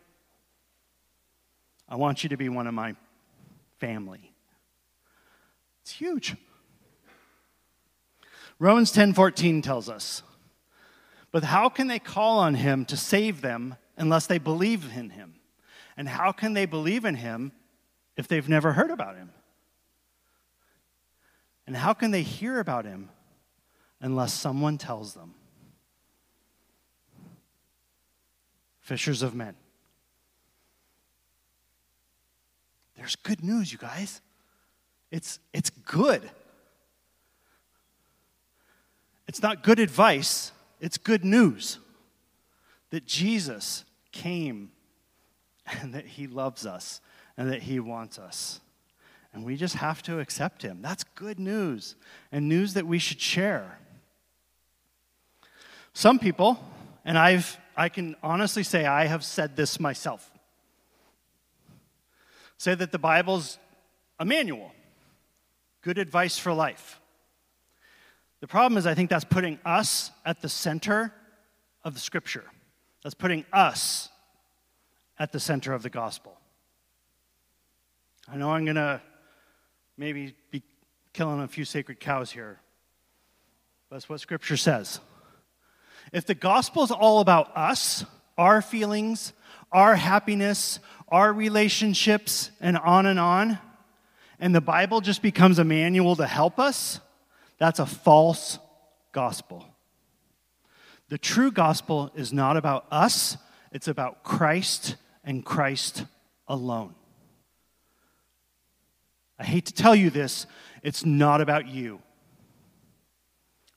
[1.88, 2.94] I want you to be one of my
[3.80, 4.32] family.
[5.82, 6.36] It's huge.
[8.60, 10.22] Romans 10:14 tells us,
[11.32, 15.34] "But how can they call on him to save them unless they believe in him.
[15.96, 17.52] And how can they believe in him
[18.16, 19.30] if they've never heard about him?
[21.66, 23.08] And how can they hear about him
[24.00, 25.34] unless someone tells them?
[28.80, 29.54] Fishers of men.
[32.96, 34.20] There's good news, you guys.
[35.10, 36.28] It's, it's good.
[39.28, 41.78] It's not good advice, it's good news
[42.90, 44.72] that Jesus came
[45.66, 47.00] and that he loves us
[47.36, 48.60] and that he wants us.
[49.32, 50.82] And we just have to accept him.
[50.82, 51.96] That's good news
[52.30, 53.78] and news that we should share.
[55.94, 56.62] Some people,
[57.04, 60.30] and I've I can honestly say I have said this myself.
[62.58, 63.58] Say that the Bible's
[64.18, 64.72] a manual.
[65.80, 67.00] Good advice for life.
[68.40, 71.12] The problem is I think that's putting us at the center
[71.84, 72.44] of the scripture.
[73.02, 74.10] That's putting us
[75.18, 76.38] at the center of the gospel.
[78.28, 79.00] I know I'm going to
[79.96, 80.62] maybe be
[81.12, 82.60] killing a few sacred cows here.
[83.88, 85.00] but That's what Scripture says.
[86.12, 88.04] If the gospel is all about us,
[88.38, 89.32] our feelings,
[89.70, 93.58] our happiness, our relationships, and on and on,
[94.40, 97.00] and the Bible just becomes a manual to help us,
[97.58, 98.58] that's a false
[99.12, 99.64] gospel.
[101.10, 103.36] The true gospel is not about us,
[103.72, 106.04] it's about Christ and Christ
[106.46, 106.94] alone.
[109.38, 110.46] I hate to tell you this,
[110.82, 112.00] it's not about you.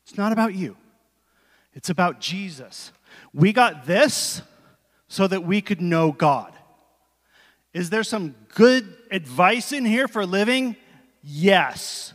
[0.04, 0.78] It's not about you.
[1.74, 2.92] It's about Jesus.
[3.34, 4.42] We got this
[5.08, 6.54] so that we could know God.
[7.74, 10.76] Is there some good advice in here for living?
[11.24, 12.14] Yes.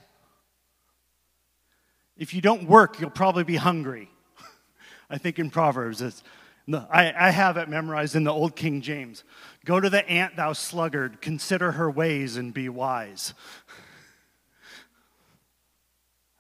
[2.17, 4.11] If you don't work, you'll probably be hungry.
[5.11, 6.23] I think in Proverbs, it's,
[6.67, 9.25] No, I, I have it memorized in the Old King James.
[9.65, 13.35] Go to the ant, thou sluggard, consider her ways and be wise.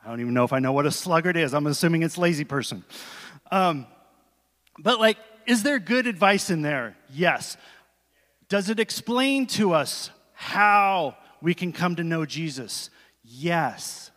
[0.04, 1.52] I don't even know if I know what a sluggard is.
[1.52, 2.84] I'm assuming it's lazy person.
[3.50, 3.86] Um,
[4.78, 6.96] but, like, is there good advice in there?
[7.12, 7.56] Yes.
[8.48, 12.88] Does it explain to us how we can come to know Jesus?
[13.22, 14.10] Yes.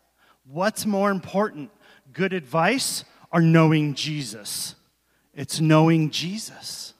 [0.45, 1.71] What's more important,
[2.13, 4.75] good advice or knowing Jesus?
[5.33, 6.93] It's knowing Jesus.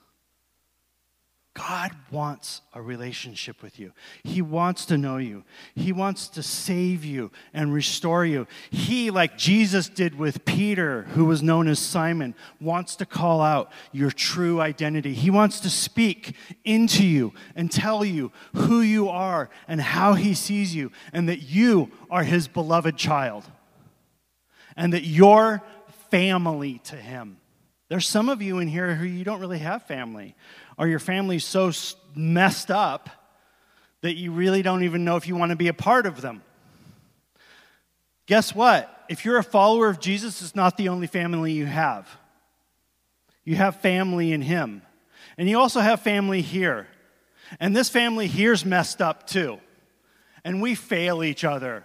[1.54, 3.92] God wants a relationship with you.
[4.24, 5.44] He wants to know you.
[5.76, 8.48] He wants to save you and restore you.
[8.70, 13.70] He, like Jesus did with Peter, who was known as Simon, wants to call out
[13.92, 15.14] your true identity.
[15.14, 20.34] He wants to speak into you and tell you who you are and how he
[20.34, 23.44] sees you, and that you are his beloved child,
[24.76, 25.62] and that you're
[26.10, 27.36] family to him.
[27.88, 30.34] There's some of you in here who you don't really have family
[30.78, 31.70] or your family's so
[32.14, 33.10] messed up
[34.00, 36.42] that you really don't even know if you want to be a part of them.
[38.26, 39.04] Guess what?
[39.08, 42.08] If you're a follower of Jesus, it's not the only family you have.
[43.44, 44.82] You have family in Him.
[45.36, 46.86] And you also have family here.
[47.60, 49.58] And this family here's messed up too.
[50.42, 51.84] And we fail each other.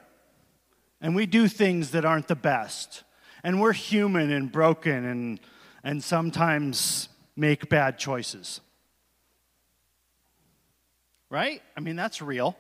[1.02, 3.04] And we do things that aren't the best.
[3.44, 5.40] And we're human and broken and,
[5.84, 8.62] and sometimes make bad choices
[11.30, 11.62] right?
[11.78, 12.58] I mean, that's real.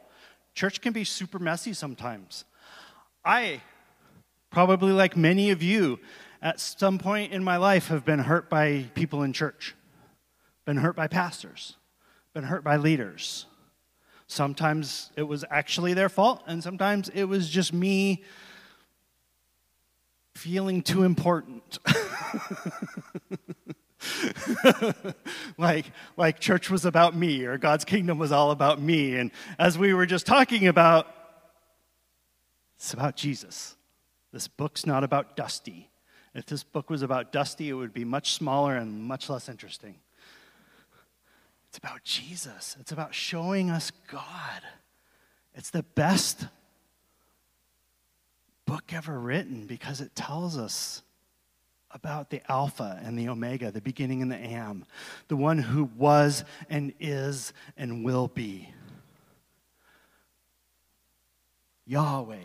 [0.53, 2.45] Church can be super messy sometimes.
[3.25, 3.61] I,
[4.49, 5.99] probably like many of you,
[6.41, 9.75] at some point in my life have been hurt by people in church,
[10.65, 11.75] been hurt by pastors,
[12.33, 13.45] been hurt by leaders.
[14.27, 18.23] Sometimes it was actually their fault, and sometimes it was just me
[20.35, 21.79] feeling too important.
[25.57, 29.15] like, like church was about me or God's kingdom was all about me.
[29.15, 31.07] And as we were just talking about,
[32.77, 33.75] it's about Jesus.
[34.31, 35.89] This book's not about Dusty.
[36.33, 39.95] If this book was about Dusty, it would be much smaller and much less interesting.
[41.69, 42.75] It's about Jesus.
[42.79, 44.61] It's about showing us God.
[45.53, 46.47] It's the best
[48.65, 51.01] book ever written because it tells us
[51.91, 54.85] about the Alpha and the Omega, the beginning and the Am,
[55.27, 58.69] the one who was and is and will be.
[61.85, 62.37] Yahweh,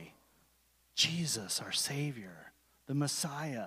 [0.95, 2.53] Jesus, our Savior,
[2.87, 3.67] the Messiah,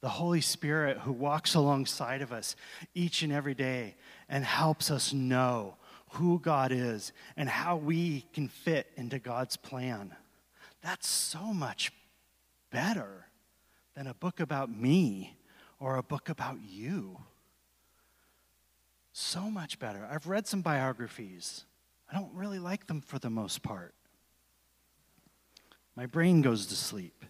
[0.00, 2.56] the Holy Spirit who walks alongside of us
[2.94, 3.94] each and every day
[4.28, 5.76] and helps us know
[6.10, 10.14] who God is and how we can fit into God's plan.
[10.82, 11.92] That's so much
[12.70, 13.23] better
[13.94, 15.36] than a book about me
[15.78, 17.18] or a book about you.
[19.12, 20.06] So much better.
[20.10, 21.64] I've read some biographies.
[22.10, 23.94] I don't really like them for the most part.
[25.96, 27.24] My brain goes to sleep.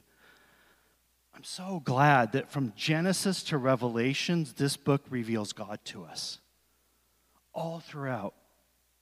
[1.34, 6.38] I'm so glad that from Genesis to Revelations, this book reveals God to us.
[7.52, 8.34] All throughout,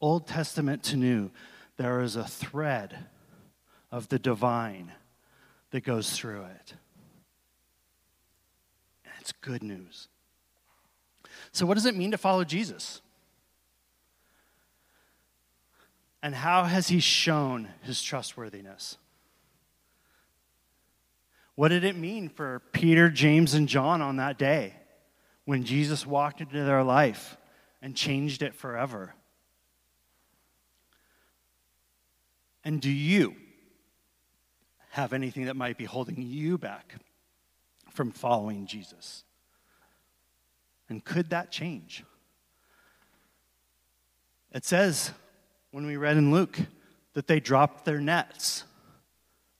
[0.00, 1.30] Old Testament to New,
[1.76, 3.06] there is a thread
[3.92, 4.92] of the divine
[5.70, 6.74] that goes through it.
[9.22, 10.08] It's good news.
[11.52, 13.00] So, what does it mean to follow Jesus?
[16.24, 18.98] And how has he shown his trustworthiness?
[21.54, 24.74] What did it mean for Peter, James, and John on that day
[25.44, 27.36] when Jesus walked into their life
[27.80, 29.14] and changed it forever?
[32.64, 33.36] And do you
[34.90, 36.96] have anything that might be holding you back
[37.92, 39.24] from following Jesus.
[40.88, 42.04] And could that change?
[44.52, 45.10] It says,
[45.70, 46.58] when we read in Luke,
[47.14, 48.64] that they dropped their nets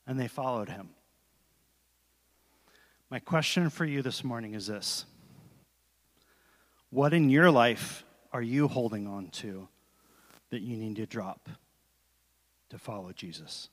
[0.06, 0.90] and they followed him.
[3.11, 5.05] My question for you this morning is this
[6.90, 9.69] What in your life are you holding on to
[10.51, 11.48] that you need to drop
[12.70, 13.69] to follow Jesus?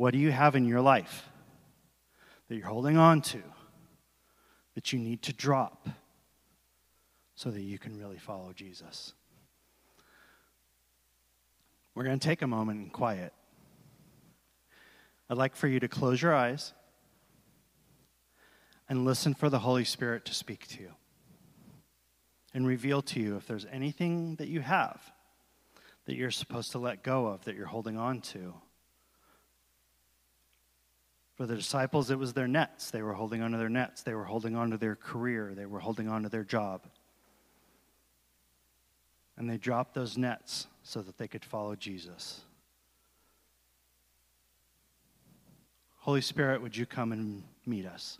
[0.00, 1.28] What do you have in your life
[2.48, 3.42] that you're holding on to
[4.74, 5.90] that you need to drop
[7.34, 9.12] so that you can really follow Jesus?
[11.94, 13.34] We're going to take a moment in quiet.
[15.28, 16.72] I'd like for you to close your eyes
[18.88, 20.92] and listen for the Holy Spirit to speak to you
[22.54, 24.98] and reveal to you if there's anything that you have
[26.06, 28.54] that you're supposed to let go of, that you're holding on to
[31.40, 32.90] For the disciples, it was their nets.
[32.90, 34.02] They were holding onto their nets.
[34.02, 35.54] They were holding onto their career.
[35.54, 36.84] They were holding onto their job.
[39.38, 42.42] And they dropped those nets so that they could follow Jesus.
[46.00, 48.18] Holy Spirit, would you come and meet us?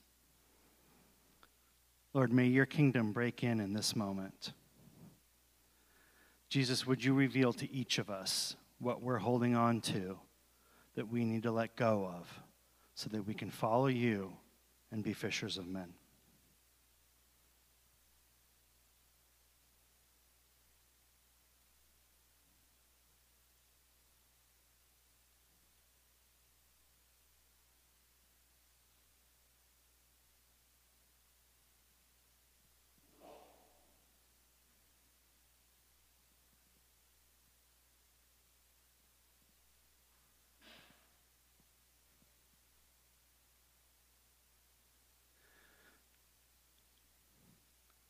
[2.14, 4.54] Lord, may your kingdom break in in this moment.
[6.48, 10.18] Jesus, would you reveal to each of us what we're holding on to
[10.94, 12.26] that we need to let go of
[12.94, 14.32] so that we can follow you
[14.92, 15.92] and be fishers of men?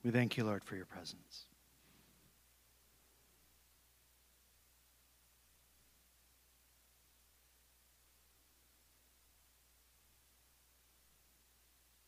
[0.05, 1.45] We thank you, Lord, for your presence.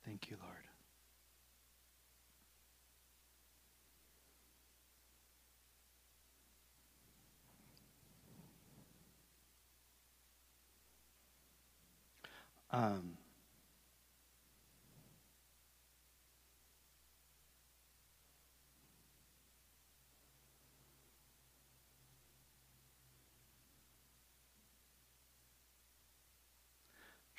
[0.06, 0.56] Thank you, Lord.
[12.72, 13.18] Um,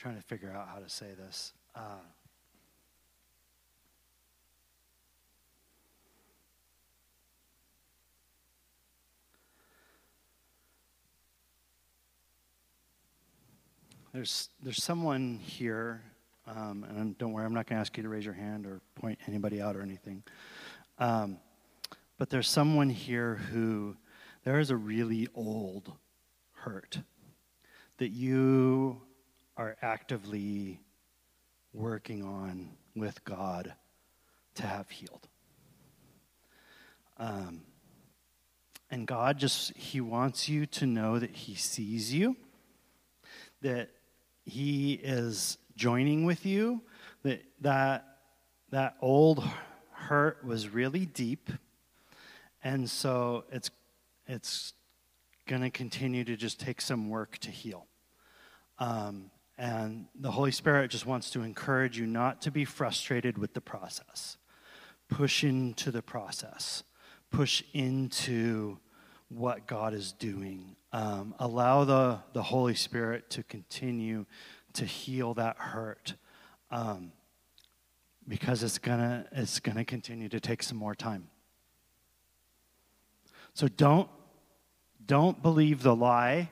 [0.03, 1.53] trying to figure out how to say this.
[1.73, 1.80] Uh,
[14.11, 16.01] there's there's someone here,
[16.47, 18.81] um, and don't worry, I'm not going to ask you to raise your hand or
[18.95, 20.21] point anybody out or anything.
[20.99, 21.38] Um,
[22.17, 23.95] but there's someone here who
[24.43, 25.93] there is a really old
[26.51, 26.99] hurt
[27.99, 29.01] that you
[29.55, 30.80] are actively
[31.73, 33.73] working on with God
[34.55, 35.27] to have healed.
[37.17, 37.61] Um,
[38.89, 42.35] and God just, He wants you to know that He sees you,
[43.61, 43.89] that
[44.45, 46.81] He is joining with you,
[47.23, 48.17] that that,
[48.71, 49.43] that old
[49.91, 51.49] hurt was really deep.
[52.63, 53.71] And so it's,
[54.27, 54.73] it's
[55.47, 57.88] going to continue to just take some work to heal.
[58.80, 59.31] Um,
[59.64, 63.61] and the Holy Spirit just wants to encourage you not to be frustrated with the
[63.61, 64.35] process.
[65.07, 66.84] Push into the process,
[67.31, 68.77] push into
[69.30, 70.76] what God is doing.
[70.91, 74.26] Um, allow the, the Holy Spirit to continue
[74.73, 76.15] to heal that hurt
[76.69, 77.14] um,
[78.27, 81.30] because it's gonna, it's gonna continue to take some more time.
[83.53, 84.10] So don't,
[85.06, 86.49] don't believe the lie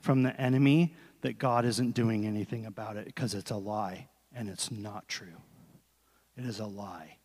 [0.00, 0.94] from the enemy
[1.24, 5.40] that God isn't doing anything about it because it's a lie and it's not true.
[6.36, 7.16] It is a lie.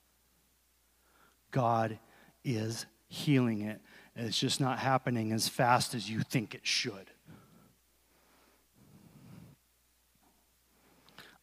[1.51, 1.99] God
[2.45, 3.81] is healing it,
[4.15, 7.11] and it's just not happening as fast as you think it should.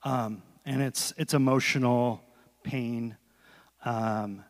[0.02, 2.22] Um, and it's it's emotional
[2.62, 3.18] pain,
[3.84, 4.42] um,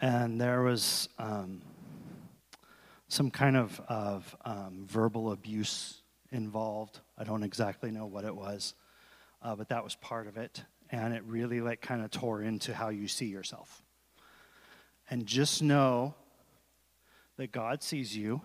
[0.00, 1.60] and there was um,
[3.08, 6.00] some kind of of um, verbal abuse
[6.30, 7.00] involved.
[7.18, 8.74] I don't exactly know what it was,
[9.42, 10.62] uh, but that was part of it.
[10.90, 13.82] And it really like kind of tore into how you see yourself.
[15.10, 16.14] And just know
[17.36, 18.40] that God sees you,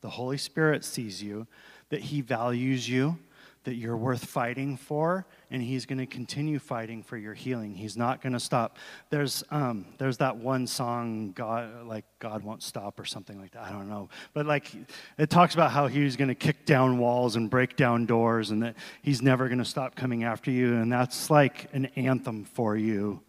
[0.00, 1.46] the Holy Spirit sees you,
[1.90, 3.18] that He values you,
[3.64, 7.74] that you're worth fighting for, and He's going to continue fighting for your healing.
[7.74, 8.78] He's not going to stop.
[9.10, 13.62] There's um, there's that one song, God like God won't stop or something like that.
[13.62, 14.70] I don't know, but like
[15.18, 18.62] it talks about how He's going to kick down walls and break down doors, and
[18.62, 20.74] that He's never going to stop coming after you.
[20.74, 23.22] And that's like an anthem for you.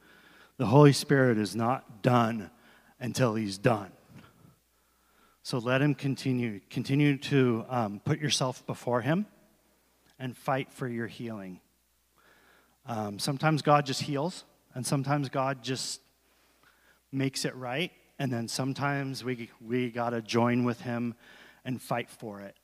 [0.57, 2.52] The Holy Spirit is not done
[2.99, 3.91] until He's done.
[5.44, 6.60] So let Him continue.
[6.70, 9.28] Continue to um, put yourself before Him
[10.20, 11.60] and fight for your healing.
[12.86, 16.02] Um, sometimes God just heals, and sometimes God just
[17.12, 21.16] makes it right, and then sometimes we, we got to join with Him
[21.64, 22.56] and fight for it.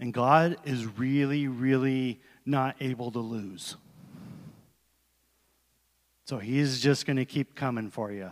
[0.00, 3.76] And God is really, really not able to lose.
[6.24, 8.30] So He's just going to keep coming for you.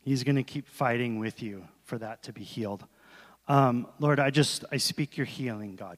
[0.00, 2.86] He's going to keep fighting with you for that to be healed.
[3.48, 5.96] Um, Lord, I just, I speak your healing, God.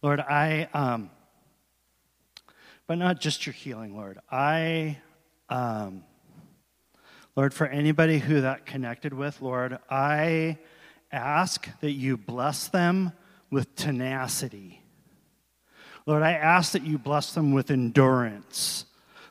[0.00, 1.10] Lord, I, um,
[2.86, 4.20] but not just your healing, Lord.
[4.30, 4.98] I,
[5.48, 6.04] um,
[7.34, 10.58] Lord, for anybody who that connected with, Lord, I
[11.10, 13.12] ask that you bless them
[13.50, 14.82] with tenacity.
[16.06, 18.84] Lord, I ask that you bless them with endurance.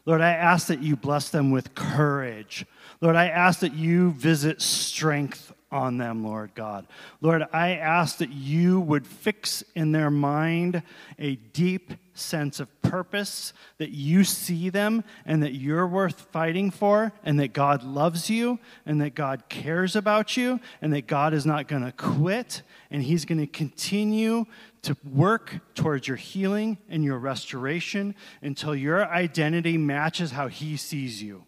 [0.05, 2.65] Lord, I ask that you bless them with courage.
[2.99, 6.87] Lord, I ask that you visit strength on them, Lord God.
[7.21, 10.81] Lord, I ask that you would fix in their mind
[11.19, 17.11] a deep sense of purpose, that you see them and that you're worth fighting for,
[17.23, 21.45] and that God loves you, and that God cares about you, and that God is
[21.45, 24.45] not going to quit, and He's going to continue
[24.83, 31.21] to work towards your healing and your restoration until your identity matches how He sees
[31.21, 31.43] you.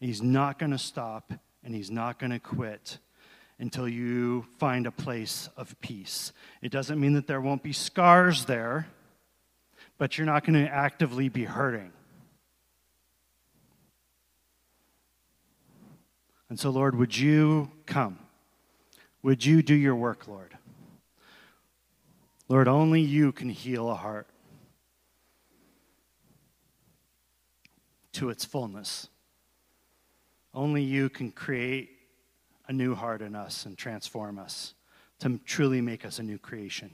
[0.00, 1.32] He's not going to stop
[1.64, 2.98] and He's not going to quit
[3.58, 6.32] until you find a place of peace.
[6.60, 8.88] It doesn't mean that there won't be scars there,
[9.96, 11.92] but you're not going to actively be hurting.
[16.48, 18.18] And so, Lord, would you come?
[19.22, 20.56] Would you do your work, Lord?
[22.48, 24.26] Lord, only you can heal a heart
[28.12, 29.08] to its fullness.
[30.54, 31.90] Only you can create
[32.68, 34.74] a new heart in us and transform us
[35.18, 36.90] to truly make us a new creation.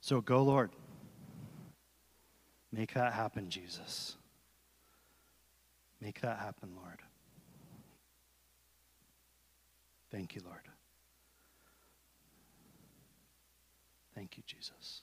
[0.00, 0.70] So go, Lord.
[2.72, 4.16] Make that happen, Jesus.
[6.00, 7.00] Make that happen, Lord.
[10.10, 10.60] Thank you, Lord.
[14.14, 15.02] Thank you, Jesus.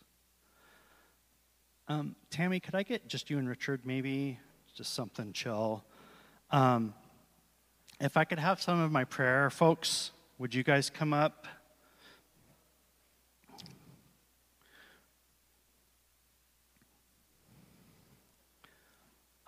[1.88, 4.40] Um, Tammy, could I get just you and Richard, maybe?
[4.74, 5.84] Just something chill.
[6.54, 6.94] Um,
[8.00, 11.48] if I could have some of my prayer folks, would you guys come up?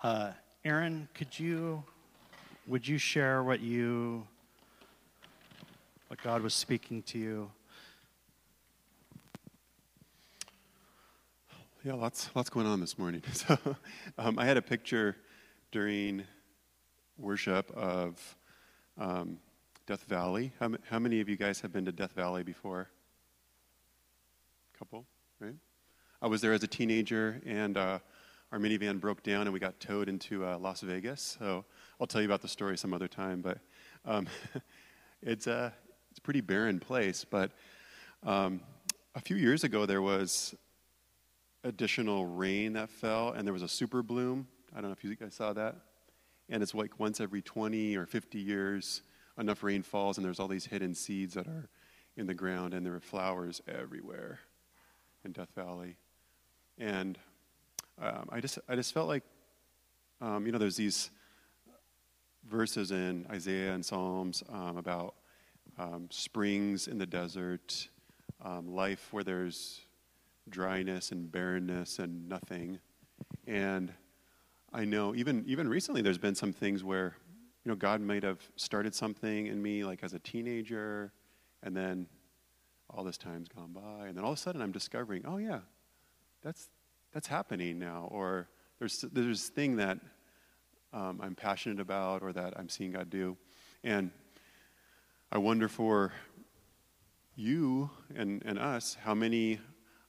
[0.02, 0.32] Uh,
[0.64, 1.84] Aaron, could you,
[2.66, 4.26] would you share what you,
[6.08, 7.50] what God was speaking to you?
[11.84, 13.22] Yeah, lots, lots going on this morning.
[13.32, 13.56] So,
[14.18, 15.14] um, I had a picture
[15.70, 16.24] during
[17.18, 18.36] worship of
[18.98, 19.38] um,
[19.86, 20.52] Death Valley.
[20.60, 22.88] How, how many of you guys have been to Death Valley before?
[24.74, 25.06] A couple,
[25.40, 25.54] right?
[26.20, 27.98] I was there as a teenager, and uh,
[28.52, 31.36] our minivan broke down, and we got towed into uh, Las Vegas.
[31.38, 31.64] So
[32.00, 33.40] I'll tell you about the story some other time.
[33.40, 33.58] But
[34.04, 34.26] um,
[35.22, 35.72] it's a
[36.10, 37.24] it's a pretty barren place.
[37.24, 37.52] But
[38.24, 38.60] um,
[39.14, 40.54] a few years ago, there was
[41.64, 44.48] additional rain that fell, and there was a super bloom.
[44.72, 45.76] I don't know if you guys saw that
[46.48, 49.02] and it's like once every 20 or 50 years
[49.38, 51.68] enough rain falls and there's all these hidden seeds that are
[52.16, 54.40] in the ground and there are flowers everywhere
[55.24, 55.96] in death valley.
[56.78, 57.18] And
[58.00, 59.22] um, I, just, I just felt like
[60.20, 61.10] um, you know there's these
[62.48, 65.14] verses in isaiah and psalms um, about
[65.78, 67.88] um, springs in the desert
[68.42, 69.80] um, life where there's
[70.48, 72.78] dryness and barrenness and nothing.
[73.46, 73.92] And
[74.72, 77.16] I know even even recently there's been some things where
[77.64, 81.12] you know God might have started something in me like as a teenager
[81.62, 82.06] and then
[82.90, 85.60] all this time's gone by and then all of a sudden I'm discovering oh yeah
[86.42, 86.68] that's
[87.12, 88.48] that's happening now or
[88.78, 89.98] there's there's this thing that
[90.92, 93.36] um, I'm passionate about or that I'm seeing God do.
[93.84, 94.10] And
[95.30, 96.12] I wonder for
[97.34, 99.60] you and, and us how many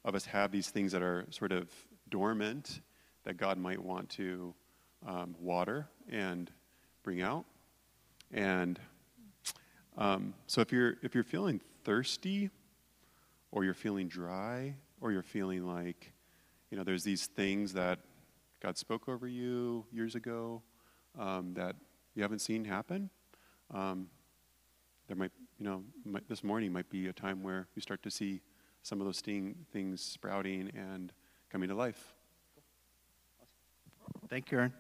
[0.05, 1.69] of us have these things that are sort of
[2.09, 2.79] dormant
[3.27, 4.53] that God might want to
[5.05, 6.49] um, water and
[7.03, 7.43] bring out.
[8.31, 8.79] And
[9.97, 12.49] um, so if you're if you're feeling thirsty,
[13.51, 16.13] or you're feeling dry, or you're feeling like,
[16.71, 17.99] you know, there's these things that
[18.61, 20.61] God spoke over you years ago
[21.19, 21.75] um, that
[22.15, 23.09] you haven't seen happen.
[23.73, 24.07] Um,
[25.07, 28.09] there might, you know, might, this morning might be a time where you start to
[28.09, 28.39] see
[28.83, 31.11] some of those things sprouting and
[31.49, 32.16] coming to life.
[34.29, 34.73] Thank you, Aaron.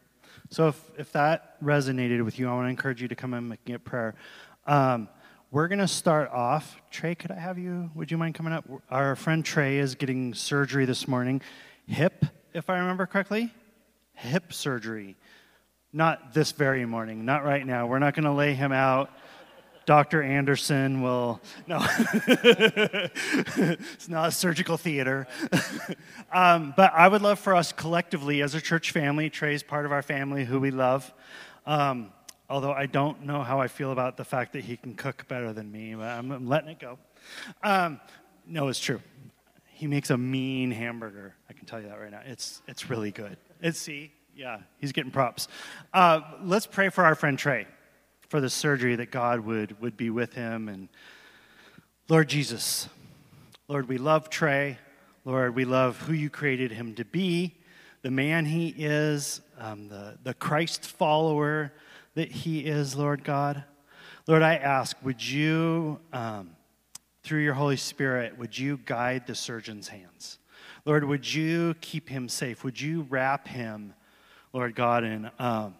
[0.49, 3.57] So if, if that resonated with you, I want to encourage you to come and
[3.63, 4.13] get prayer.
[4.65, 5.07] Um,
[5.51, 6.75] we're going to start off.
[6.91, 7.89] Trey, could I have you?
[7.95, 8.65] Would you mind coming up?
[8.89, 11.41] Our friend Trey is getting surgery this morning.
[11.87, 13.53] Hip, if I remember correctly.
[14.15, 15.15] Hip surgery.
[15.93, 17.87] Not this very morning, not right now.
[17.87, 19.11] We're not going to lay him out
[19.87, 20.21] Dr.
[20.21, 21.79] Anderson will, no,
[22.27, 25.27] it's not a surgical theater.
[26.33, 29.93] um, but I would love for us collectively as a church family, Trey's part of
[29.93, 31.13] our family who we love.
[31.65, 32.11] Um,
[32.49, 35.53] although I don't know how I feel about the fact that he can cook better
[35.53, 36.99] than me, but I'm, I'm letting it go.
[37.63, 38.01] Um,
[38.45, 38.99] no, it's true.
[39.67, 41.33] he makes a mean hamburger.
[41.49, 42.23] I can tell you that right now.
[42.25, 43.37] It's, it's really good.
[43.61, 45.47] It's, see, yeah, he's getting props.
[45.93, 47.67] Uh, let's pray for our friend Trey
[48.29, 50.69] for the surgery that God would, would be with him.
[50.69, 50.89] And
[52.09, 52.89] Lord Jesus,
[53.67, 54.77] Lord, we love Trey.
[55.25, 57.55] Lord, we love who you created him to be,
[58.01, 61.73] the man he is, um, the, the Christ follower
[62.15, 63.63] that he is, Lord God.
[64.25, 66.51] Lord, I ask, would you, um,
[67.23, 70.39] through your Holy Spirit, would you guide the surgeon's hands?
[70.85, 72.63] Lord, would you keep him safe?
[72.63, 73.93] Would you wrap him
[74.53, 75.75] Lord God, in um,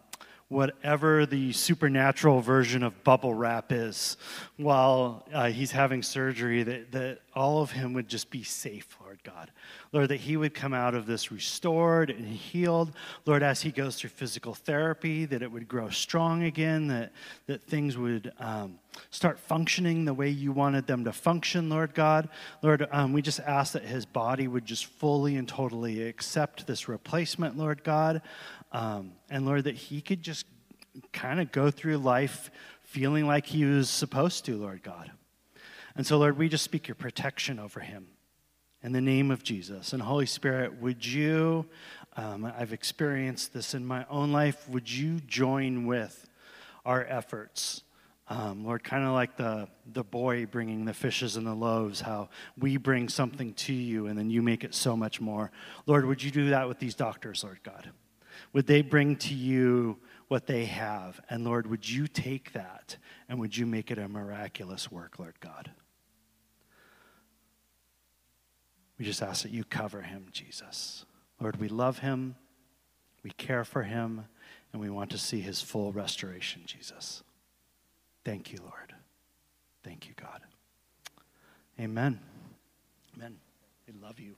[0.50, 4.16] whatever the supernatural version of bubble wrap is
[4.56, 9.22] while uh, he's having surgery, that, that all of him would just be safe, Lord
[9.24, 9.52] God.
[9.92, 12.94] Lord, that he would come out of this restored and healed.
[13.26, 17.12] Lord, as he goes through physical therapy, that it would grow strong again, that,
[17.48, 18.80] that things would um,
[19.12, 22.30] start functioning the way you wanted them to function, Lord God.
[22.62, 26.88] Lord, um, we just ask that his body would just fully and totally accept this
[26.88, 28.22] replacement, Lord God.
[28.72, 30.46] Um, and Lord, that he could just
[31.14, 32.50] kind of go through life
[32.84, 35.12] feeling like he was supposed to, Lord God.
[35.96, 38.08] And so, Lord, we just speak your protection over him
[38.84, 39.94] in the name of Jesus.
[39.94, 41.66] And Holy Spirit, would you,
[42.16, 46.28] um, I've experienced this in my own life, would you join with
[46.86, 47.84] our efforts?
[48.30, 52.30] Um, Lord, kind of like the, the boy bringing the fishes and the loaves, how
[52.58, 55.52] we bring something to you and then you make it so much more.
[55.86, 57.90] Lord, would you do that with these doctors, Lord God?
[58.54, 59.98] Would they bring to you
[60.28, 61.22] what they have?
[61.30, 62.98] And Lord, would you take that
[63.30, 65.72] and would you make it a miraculous work, Lord God?
[68.98, 71.06] We just ask that you cover him, Jesus.
[71.40, 72.36] Lord, we love him,
[73.24, 74.26] we care for him,
[74.74, 77.22] and we want to see his full restoration, Jesus.
[78.26, 78.94] Thank you, Lord.
[79.84, 80.42] Thank you, God.
[81.80, 82.20] Amen.
[83.16, 83.38] Amen.
[83.88, 84.36] We love you.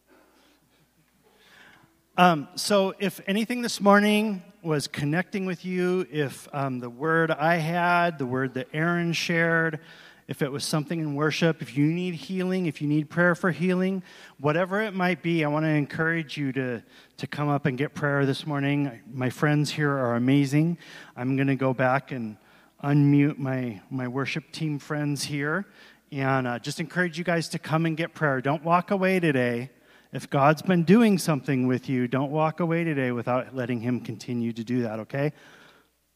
[2.19, 7.55] Um, so, if anything this morning was connecting with you, if um, the word I
[7.55, 9.79] had, the word that Aaron shared,
[10.27, 13.51] if it was something in worship, if you need healing, if you need prayer for
[13.51, 14.03] healing,
[14.37, 16.83] whatever it might be, I want to encourage you to,
[17.15, 18.99] to come up and get prayer this morning.
[19.09, 20.77] My friends here are amazing.
[21.15, 22.35] I'm going to go back and
[22.83, 25.67] unmute my, my worship team friends here
[26.11, 28.41] and uh, just encourage you guys to come and get prayer.
[28.41, 29.69] Don't walk away today
[30.11, 34.51] if God's been doing something with you, don't walk away today without letting Him continue
[34.53, 35.33] to do that, okay?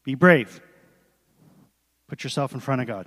[0.04, 0.60] Be brave.
[2.08, 3.06] Put yourself in front of God.